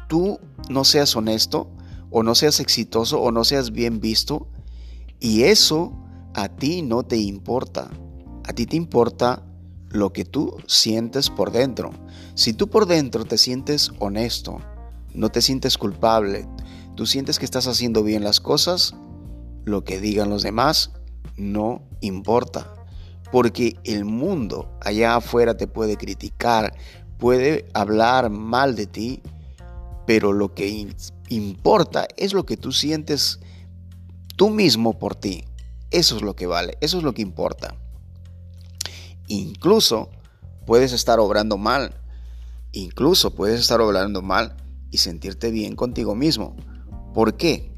tú 0.09 0.39
no 0.69 0.85
seas 0.85 1.15
honesto 1.17 1.71
o 2.11 2.23
no 2.23 2.35
seas 2.35 2.61
exitoso 2.61 3.21
o 3.21 3.33
no 3.33 3.45
seas 3.45 3.71
bien 3.71 4.01
visto 4.01 4.49
y 5.21 5.45
eso 5.45 5.93
a 6.35 6.49
ti 6.49 6.83
no 6.83 7.03
te 7.03 7.17
importa. 7.17 7.91
A 8.45 8.53
ti 8.53 8.67
te 8.67 8.77
importa 8.77 9.45
lo 9.89 10.13
que 10.13 10.25
tú 10.25 10.57
sientes 10.67 11.31
por 11.31 11.53
dentro. 11.53 11.91
Si 12.35 12.53
tú 12.53 12.69
por 12.69 12.87
dentro 12.87 13.25
te 13.25 13.39
sientes 13.39 13.93
honesto, 13.99 14.61
no 15.15 15.29
te 15.31 15.43
sientes 15.43 15.77
culpable, 15.77 16.49
tú 16.95 17.07
sientes 17.07 17.39
que 17.39 17.45
estás 17.45 17.67
haciendo 17.67 18.03
bien 18.03 18.25
las 18.25 18.41
cosas, 18.41 18.95
lo 19.65 19.85
que 19.85 20.01
digan 20.01 20.31
los 20.31 20.43
demás 20.43 20.93
no 21.37 21.83
importa. 22.01 22.75
Porque 23.33 23.77
el 23.85 24.05
mundo 24.05 24.77
allá 24.81 25.17
afuera 25.17 25.57
te 25.57 25.67
puede 25.67 25.97
criticar, 25.97 26.77
puede 27.21 27.69
hablar 27.75 28.31
mal 28.31 28.75
de 28.75 28.87
ti, 28.87 29.23
pero 30.07 30.33
lo 30.33 30.55
que 30.55 30.89
importa 31.29 32.09
es 32.17 32.33
lo 32.33 32.45
que 32.45 32.57
tú 32.57 32.73
sientes 32.73 33.39
tú 34.37 34.51
mismo 34.51 34.99
por 34.99 35.15
ti. 35.15 35.45
Eso 35.91 36.17
es 36.17 36.23
lo 36.23 36.35
que 36.35 36.47
vale, 36.47 36.79
eso 36.81 36.99
es 36.99 37.05
lo 37.05 37.13
que 37.13 37.23
importa. 37.23 37.77
Incluso 39.29 40.11
puedes 40.67 40.93
estar 40.93 41.21
obrando 41.21 41.59
mal, 41.59 41.95
incluso 42.73 43.35
puedes 43.35 43.61
estar 43.61 43.81
obrando 43.81 44.23
mal 44.23 44.57
y 44.91 44.99
sentirte 44.99 45.51
bien 45.51 45.77
contigo 45.77 46.15
mismo. 46.15 46.57
¿Por 47.15 47.37
qué? 47.37 47.71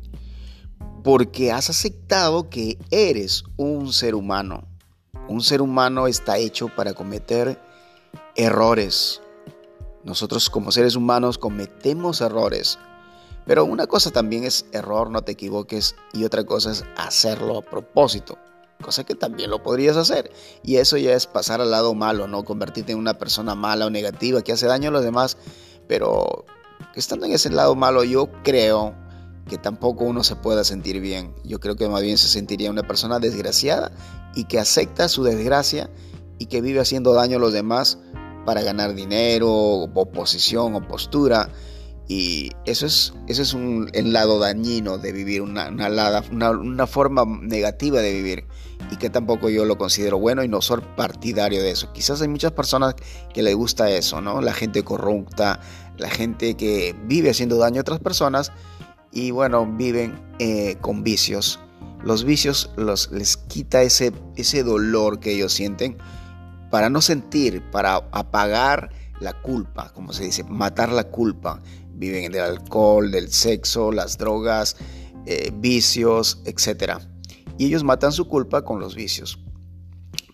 Porque 1.02 1.50
has 1.50 1.68
aceptado 1.68 2.48
que 2.48 2.78
eres 2.90 3.44
un 3.56 3.92
ser 3.92 4.14
humano. 4.14 4.68
Un 5.28 5.42
ser 5.42 5.62
humano 5.62 6.06
está 6.06 6.38
hecho 6.38 6.68
para 6.74 6.94
cometer 6.94 7.60
errores. 8.36 9.20
Nosotros 10.04 10.50
como 10.50 10.72
seres 10.72 10.96
humanos 10.96 11.38
cometemos 11.38 12.20
errores, 12.20 12.78
pero 13.46 13.64
una 13.64 13.86
cosa 13.86 14.10
también 14.10 14.44
es 14.44 14.66
error, 14.72 15.10
no 15.10 15.22
te 15.22 15.32
equivoques, 15.32 15.96
y 16.12 16.24
otra 16.24 16.44
cosa 16.44 16.72
es 16.72 16.84
hacerlo 16.96 17.58
a 17.58 17.62
propósito, 17.62 18.38
cosa 18.82 19.04
que 19.04 19.14
también 19.14 19.50
lo 19.50 19.62
podrías 19.62 19.96
hacer. 19.96 20.32
Y 20.62 20.76
eso 20.76 20.96
ya 20.96 21.14
es 21.14 21.26
pasar 21.26 21.60
al 21.60 21.70
lado 21.70 21.94
malo, 21.94 22.26
¿no? 22.26 22.44
Convertirte 22.44 22.92
en 22.92 22.98
una 22.98 23.14
persona 23.14 23.54
mala 23.54 23.86
o 23.86 23.90
negativa 23.90 24.42
que 24.42 24.52
hace 24.52 24.66
daño 24.66 24.88
a 24.88 24.92
los 24.92 25.04
demás, 25.04 25.36
pero 25.88 26.44
estando 26.94 27.26
en 27.26 27.32
ese 27.32 27.50
lado 27.50 27.74
malo 27.74 28.04
yo 28.04 28.30
creo 28.42 28.94
que 29.48 29.58
tampoco 29.58 30.04
uno 30.04 30.22
se 30.22 30.36
pueda 30.36 30.62
sentir 30.64 31.00
bien. 31.00 31.34
Yo 31.44 31.58
creo 31.58 31.76
que 31.76 31.88
más 31.88 32.02
bien 32.02 32.18
se 32.18 32.28
sentiría 32.28 32.70
una 32.70 32.86
persona 32.86 33.18
desgraciada 33.18 33.92
y 34.34 34.44
que 34.44 34.58
acepta 34.58 35.08
su 35.08 35.24
desgracia 35.24 35.90
y 36.38 36.46
que 36.46 36.60
vive 36.60 36.80
haciendo 36.80 37.12
daño 37.12 37.38
a 37.38 37.40
los 37.40 37.52
demás 37.52 37.98
para 38.44 38.62
ganar 38.62 38.94
dinero 38.94 39.50
o 39.50 40.12
posición 40.12 40.74
o 40.74 40.86
postura 40.86 41.48
Y 42.08 42.50
eso 42.66 42.86
es, 42.86 43.14
eso 43.28 43.42
es 43.42 43.54
un, 43.54 43.88
el 43.92 44.12
lado 44.12 44.38
dañino 44.38 44.98
de 44.98 45.12
vivir, 45.12 45.40
una, 45.40 45.68
una, 45.70 46.86
forma 46.86 47.24
negativa 47.24 48.00
de 48.00 48.12
vivir. 48.12 48.44
Y 48.90 48.96
que 48.96 49.08
tampoco 49.08 49.48
yo 49.48 49.64
lo 49.64 49.78
considero 49.78 50.18
bueno 50.18 50.42
y 50.42 50.48
no 50.48 50.60
soy 50.60 50.82
partidario 50.96 51.62
de 51.62 51.70
eso. 51.70 51.92
Quizás 51.92 52.20
hay 52.20 52.28
muchas 52.28 52.52
personas 52.52 52.96
que 53.32 53.42
les 53.42 53.54
gusta 53.54 53.88
eso, 53.88 54.20
¿no? 54.20 54.42
La 54.42 54.52
gente 54.52 54.82
corrupta, 54.82 55.60
la 55.96 56.10
gente 56.10 56.54
que 56.54 56.94
vive 57.06 57.30
haciendo 57.30 57.56
daño 57.56 57.78
a 57.78 57.82
otras 57.82 58.00
personas 58.00 58.52
y 59.12 59.30
bueno, 59.30 59.66
viven 59.66 60.20
eh, 60.38 60.76
con 60.80 61.04
vicios. 61.04 61.60
Los 62.02 62.24
vicios 62.24 62.70
los, 62.76 63.12
les 63.12 63.36
quita 63.36 63.82
ese, 63.82 64.12
ese 64.36 64.64
dolor 64.64 65.20
que 65.20 65.32
ellos 65.32 65.52
sienten 65.52 65.96
para 66.72 66.88
no 66.88 67.02
sentir, 67.02 67.62
para 67.70 67.96
apagar 68.12 68.88
la 69.20 69.34
culpa, 69.34 69.92
como 69.92 70.14
se 70.14 70.24
dice, 70.24 70.42
matar 70.42 70.90
la 70.90 71.04
culpa. 71.04 71.60
Viven 71.92 72.32
del 72.32 72.40
alcohol, 72.40 73.10
del 73.10 73.30
sexo, 73.30 73.92
las 73.92 74.16
drogas, 74.16 74.78
eh, 75.26 75.52
vicios, 75.54 76.40
etc. 76.46 76.94
Y 77.58 77.66
ellos 77.66 77.84
matan 77.84 78.10
su 78.10 78.26
culpa 78.26 78.64
con 78.64 78.80
los 78.80 78.94
vicios. 78.94 79.38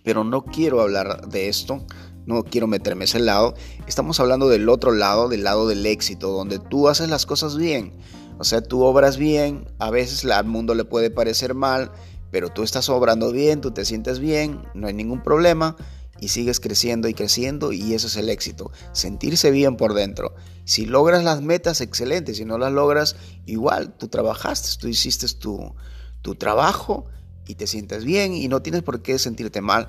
Pero 0.05 0.23
no 0.23 0.45
quiero 0.45 0.81
hablar 0.81 1.27
de 1.27 1.49
esto, 1.49 1.85
no 2.25 2.45
quiero 2.45 2.69
meterme 2.69 3.07
ese 3.07 3.19
lado. 3.19 3.55
Estamos 3.89 4.21
hablando 4.21 4.49
del 4.49 4.69
otro 4.69 4.93
lado, 4.93 5.29
del 5.29 5.43
lado 5.43 5.67
del 5.67 5.85
éxito, 5.87 6.31
donde 6.31 6.61
tú 6.61 6.89
haces 6.89 7.11
las 7.11 7.27
cosas 7.27 7.57
bien. 7.57 7.99
O 8.39 8.45
sea, 8.45 8.61
tú 8.61 8.85
obras 8.85 9.17
bien, 9.17 9.67
a 9.81 9.91
veces 9.91 10.25
al 10.25 10.47
mundo 10.47 10.77
le 10.77 10.85
puede 10.85 11.11
parecer 11.11 11.55
mal, 11.55 11.91
pero 12.31 12.49
tú 12.49 12.63
estás 12.63 12.89
obrando 12.91 13.33
bien, 13.33 13.61
tú 13.61 13.73
te 13.73 13.85
sientes 13.85 14.21
bien, 14.21 14.63
no 14.73 14.87
hay 14.87 14.95
ningún 14.95 15.21
problema 15.21 15.75
y 16.21 16.29
sigues 16.29 16.61
creciendo 16.61 17.09
y 17.09 17.15
creciendo 17.15 17.73
y 17.73 17.95
eso 17.95 18.07
es 18.07 18.17
el 18.17 18.29
éxito, 18.29 18.71
sentirse 18.93 19.51
bien 19.51 19.77
por 19.77 19.95
dentro. 19.95 20.35
Si 20.65 20.87
logras 20.87 21.25
las 21.25 21.43
metas, 21.43 21.81
excelente, 21.81 22.35
si 22.35 22.45
no 22.45 22.59
las 22.59 22.73
logras, 22.73 23.17
igual, 23.47 23.95
tú 23.97 24.09
trabajaste, 24.09 24.69
tú 24.81 24.89
hiciste 24.89 25.27
tu, 25.29 25.75
tu 26.23 26.35
trabajo 26.35 27.07
y 27.47 27.55
te 27.55 27.67
sientes 27.67 28.05
bien 28.05 28.35
y 28.35 28.49
no 28.49 28.63
tienes 28.63 28.83
por 28.83 29.03
qué 29.03 29.19
sentirte 29.19 29.61
mal 29.61 29.89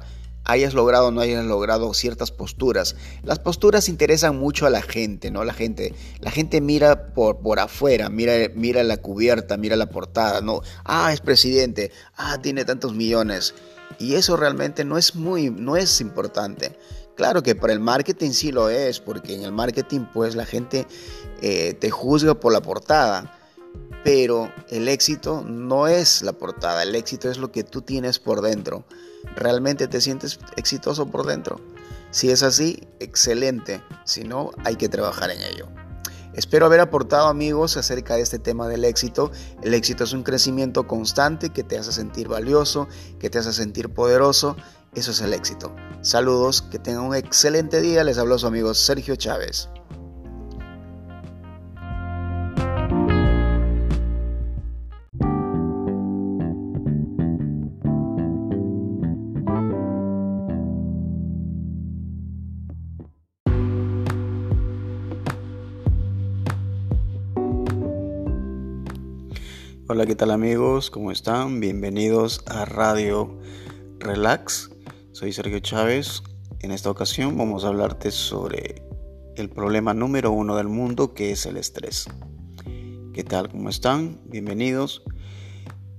hayas 0.50 0.74
logrado 0.74 1.08
o 1.08 1.12
no 1.12 1.22
hayas 1.22 1.46
logrado 1.46 1.94
ciertas 1.94 2.32
posturas. 2.32 2.96
Las 3.24 3.39
posturas 3.39 3.89
interesan 3.89 4.38
mucho 4.38 4.65
a 4.65 4.70
la 4.70 4.82
gente, 4.82 5.32
¿no? 5.32 5.44
La 5.44 5.54
gente, 5.54 5.94
la 6.20 6.32
gente 6.32 6.62
mira 6.62 7.13
por, 7.13 7.39
por 7.39 7.60
afuera, 7.60 8.10
mira, 8.10 8.34
mira 8.56 8.84
la 8.84 8.98
cubierta, 8.98 9.58
mira 9.58 9.76
la 9.76 9.89
portada, 9.89 10.42
¿no? 10.42 10.62
Ah, 10.84 11.13
es 11.13 11.22
presidente, 11.22 11.92
ah, 12.15 12.39
tiene 12.42 12.65
tantos 12.65 12.94
millones. 12.96 13.54
Y 13.97 14.15
eso 14.15 14.38
realmente 14.38 14.86
no 14.86 14.97
es 14.97 15.15
muy, 15.15 15.49
no 15.49 15.75
es 15.75 16.02
importante. 16.02 16.78
Claro 17.15 17.43
que 17.43 17.56
para 17.56 17.73
el 17.73 17.80
marketing 17.80 18.32
sí 18.32 18.52
lo 18.52 18.69
es, 18.69 18.99
porque 18.99 19.34
en 19.34 19.43
el 19.43 19.52
marketing 19.52 20.06
pues 20.13 20.36
la 20.36 20.45
gente 20.45 20.88
eh, 21.41 21.73
te 21.73 21.89
juzga 21.89 22.36
por 22.36 22.54
la 22.54 22.62
portada. 22.62 23.36
Pero 24.04 24.52
el 24.69 24.88
éxito 24.88 25.43
no 25.45 25.88
es 25.88 26.21
la 26.21 26.34
portada, 26.34 26.84
el 26.84 26.95
éxito 26.95 27.30
es 27.30 27.38
lo 27.38 27.52
que 27.52 27.63
tú 27.63 27.82
tienes 27.82 28.19
por 28.19 28.41
dentro. 28.41 28.86
¿Realmente 29.36 29.88
te 29.88 29.99
sientes 29.99 30.39
exitoso 30.56 31.08
por 31.08 31.25
dentro? 31.25 31.60
Si 32.12 32.32
es 32.32 32.41
así, 32.41 32.88
excelente. 32.99 33.84
Si 34.06 34.23
no, 34.23 34.52
hay 34.63 34.78
que 34.78 34.89
trabajar 34.89 35.30
en 35.30 35.41
ello. 35.41 35.67
Espero 36.34 36.65
haber 36.65 36.80
aportado 36.80 37.28
amigos 37.28 37.78
acerca 37.78 38.15
de 38.15 38.22
este 38.22 38.39
tema 38.39 38.68
del 38.68 38.86
éxito. 38.86 39.32
El 39.63 39.74
éxito 39.74 40.04
es 40.04 40.13
un 40.13 40.24
crecimiento 40.24 40.88
constante 40.88 41.50
que 41.50 41.63
te 41.63 41.78
hace 41.78 41.92
sentir 41.92 42.28
valioso, 42.28 42.88
que 43.20 43.30
te 43.30 43.39
hace 43.39 43.54
sentir 43.54 43.89
poderoso. 43.89 44.56
Eso 44.94 45.12
es 45.12 45.22
el 45.22 45.34
éxito. 45.34 45.76
Saludos, 46.02 46.62
que 46.62 46.80
tengan 46.80 47.04
un 47.04 47.15
excelente 47.15 47.82
día. 47.82 48.04
Les 48.04 48.18
habló 48.18 48.38
su 48.38 48.48
amigo 48.48 48.74
Sergio 48.74 49.15
Chávez. 49.15 49.70
¿Qué 70.10 70.15
tal 70.15 70.32
amigos? 70.32 70.89
¿Cómo 70.89 71.12
están? 71.12 71.60
Bienvenidos 71.60 72.41
a 72.48 72.65
Radio 72.65 73.38
Relax. 74.00 74.72
Soy 75.12 75.32
Sergio 75.32 75.60
Chávez. 75.60 76.24
En 76.62 76.72
esta 76.72 76.89
ocasión 76.89 77.38
vamos 77.38 77.63
a 77.63 77.67
hablarte 77.67 78.10
sobre 78.10 78.82
el 79.36 79.50
problema 79.52 79.93
número 79.93 80.32
uno 80.32 80.56
del 80.56 80.67
mundo 80.67 81.13
que 81.13 81.30
es 81.30 81.45
el 81.45 81.58
estrés. 81.58 82.08
¿Qué 83.13 83.24
tal? 83.24 83.52
¿Cómo 83.52 83.69
están? 83.69 84.19
Bienvenidos. 84.26 85.04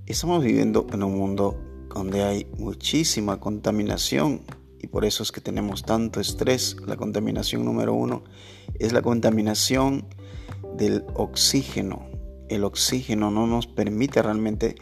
Estamos 0.05 0.43
viviendo 0.43 0.87
en 0.91 1.03
un 1.03 1.17
mundo 1.17 1.57
donde 1.95 2.21
hay 2.21 2.47
muchísima 2.57 3.39
contaminación 3.39 4.41
y 4.77 4.87
por 4.87 5.05
eso 5.05 5.23
es 5.23 5.31
que 5.31 5.39
tenemos 5.39 5.83
tanto 5.83 6.19
estrés. 6.19 6.75
La 6.85 6.97
contaminación 6.97 7.63
número 7.63 7.93
uno 7.93 8.25
es 8.77 8.91
la 8.91 9.01
contaminación 9.01 10.05
del 10.75 11.05
oxígeno 11.13 12.10
el 12.55 12.63
oxígeno 12.63 13.31
no 13.31 13.47
nos 13.47 13.67
permite 13.67 14.21
realmente 14.21 14.75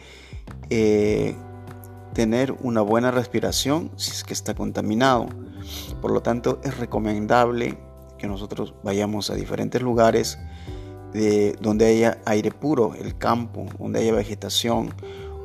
eh, 0.68 1.36
tener 2.14 2.52
una 2.60 2.82
buena 2.82 3.10
respiración 3.10 3.90
si 3.96 4.10
es 4.10 4.24
que 4.24 4.34
está 4.34 4.54
contaminado. 4.54 5.28
Por 6.00 6.10
lo 6.10 6.22
tanto, 6.22 6.60
es 6.64 6.78
recomendable 6.78 7.78
que 8.18 8.26
nosotros 8.26 8.74
vayamos 8.82 9.30
a 9.30 9.34
diferentes 9.34 9.80
lugares 9.80 10.38
de, 11.12 11.56
donde 11.60 11.86
haya 11.86 12.18
aire 12.26 12.50
puro, 12.50 12.94
el 12.94 13.16
campo, 13.16 13.66
donde 13.78 14.00
haya 14.00 14.12
vegetación, 14.12 14.94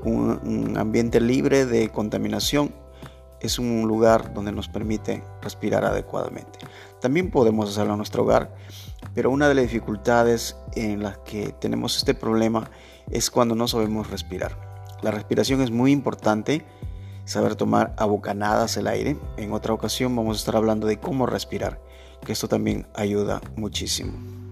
un 0.03 0.77
ambiente 0.77 1.19
libre 1.19 1.65
de 1.65 1.89
contaminación 1.89 2.71
es 3.45 3.59
un 3.59 3.87
lugar 3.87 4.33
donde 4.33 4.51
nos 4.51 4.67
permite 4.67 5.23
respirar 5.41 5.85
adecuadamente. 5.85 6.59
También 6.99 7.31
podemos 7.31 7.69
hacerlo 7.69 7.93
en 7.93 7.97
nuestro 7.97 8.23
hogar, 8.23 8.53
pero 9.13 9.29
una 9.29 9.47
de 9.47 9.55
las 9.55 9.63
dificultades 9.63 10.57
en 10.75 11.03
las 11.03 11.17
que 11.19 11.53
tenemos 11.59 11.97
este 11.97 12.13
problema 12.13 12.69
es 13.11 13.29
cuando 13.29 13.55
no 13.55 13.67
sabemos 13.67 14.09
respirar. 14.09 14.57
La 15.01 15.11
respiración 15.11 15.61
es 15.61 15.71
muy 15.71 15.91
importante, 15.91 16.65
saber 17.25 17.55
tomar 17.55 17.93
a 17.97 18.05
bocanadas 18.05 18.77
el 18.77 18.87
aire. 18.87 19.17
En 19.37 19.51
otra 19.51 19.73
ocasión 19.73 20.15
vamos 20.15 20.37
a 20.37 20.39
estar 20.39 20.55
hablando 20.55 20.87
de 20.87 20.99
cómo 20.99 21.25
respirar, 21.25 21.81
que 22.25 22.31
esto 22.31 22.47
también 22.47 22.87
ayuda 22.93 23.41
muchísimo. 23.55 24.44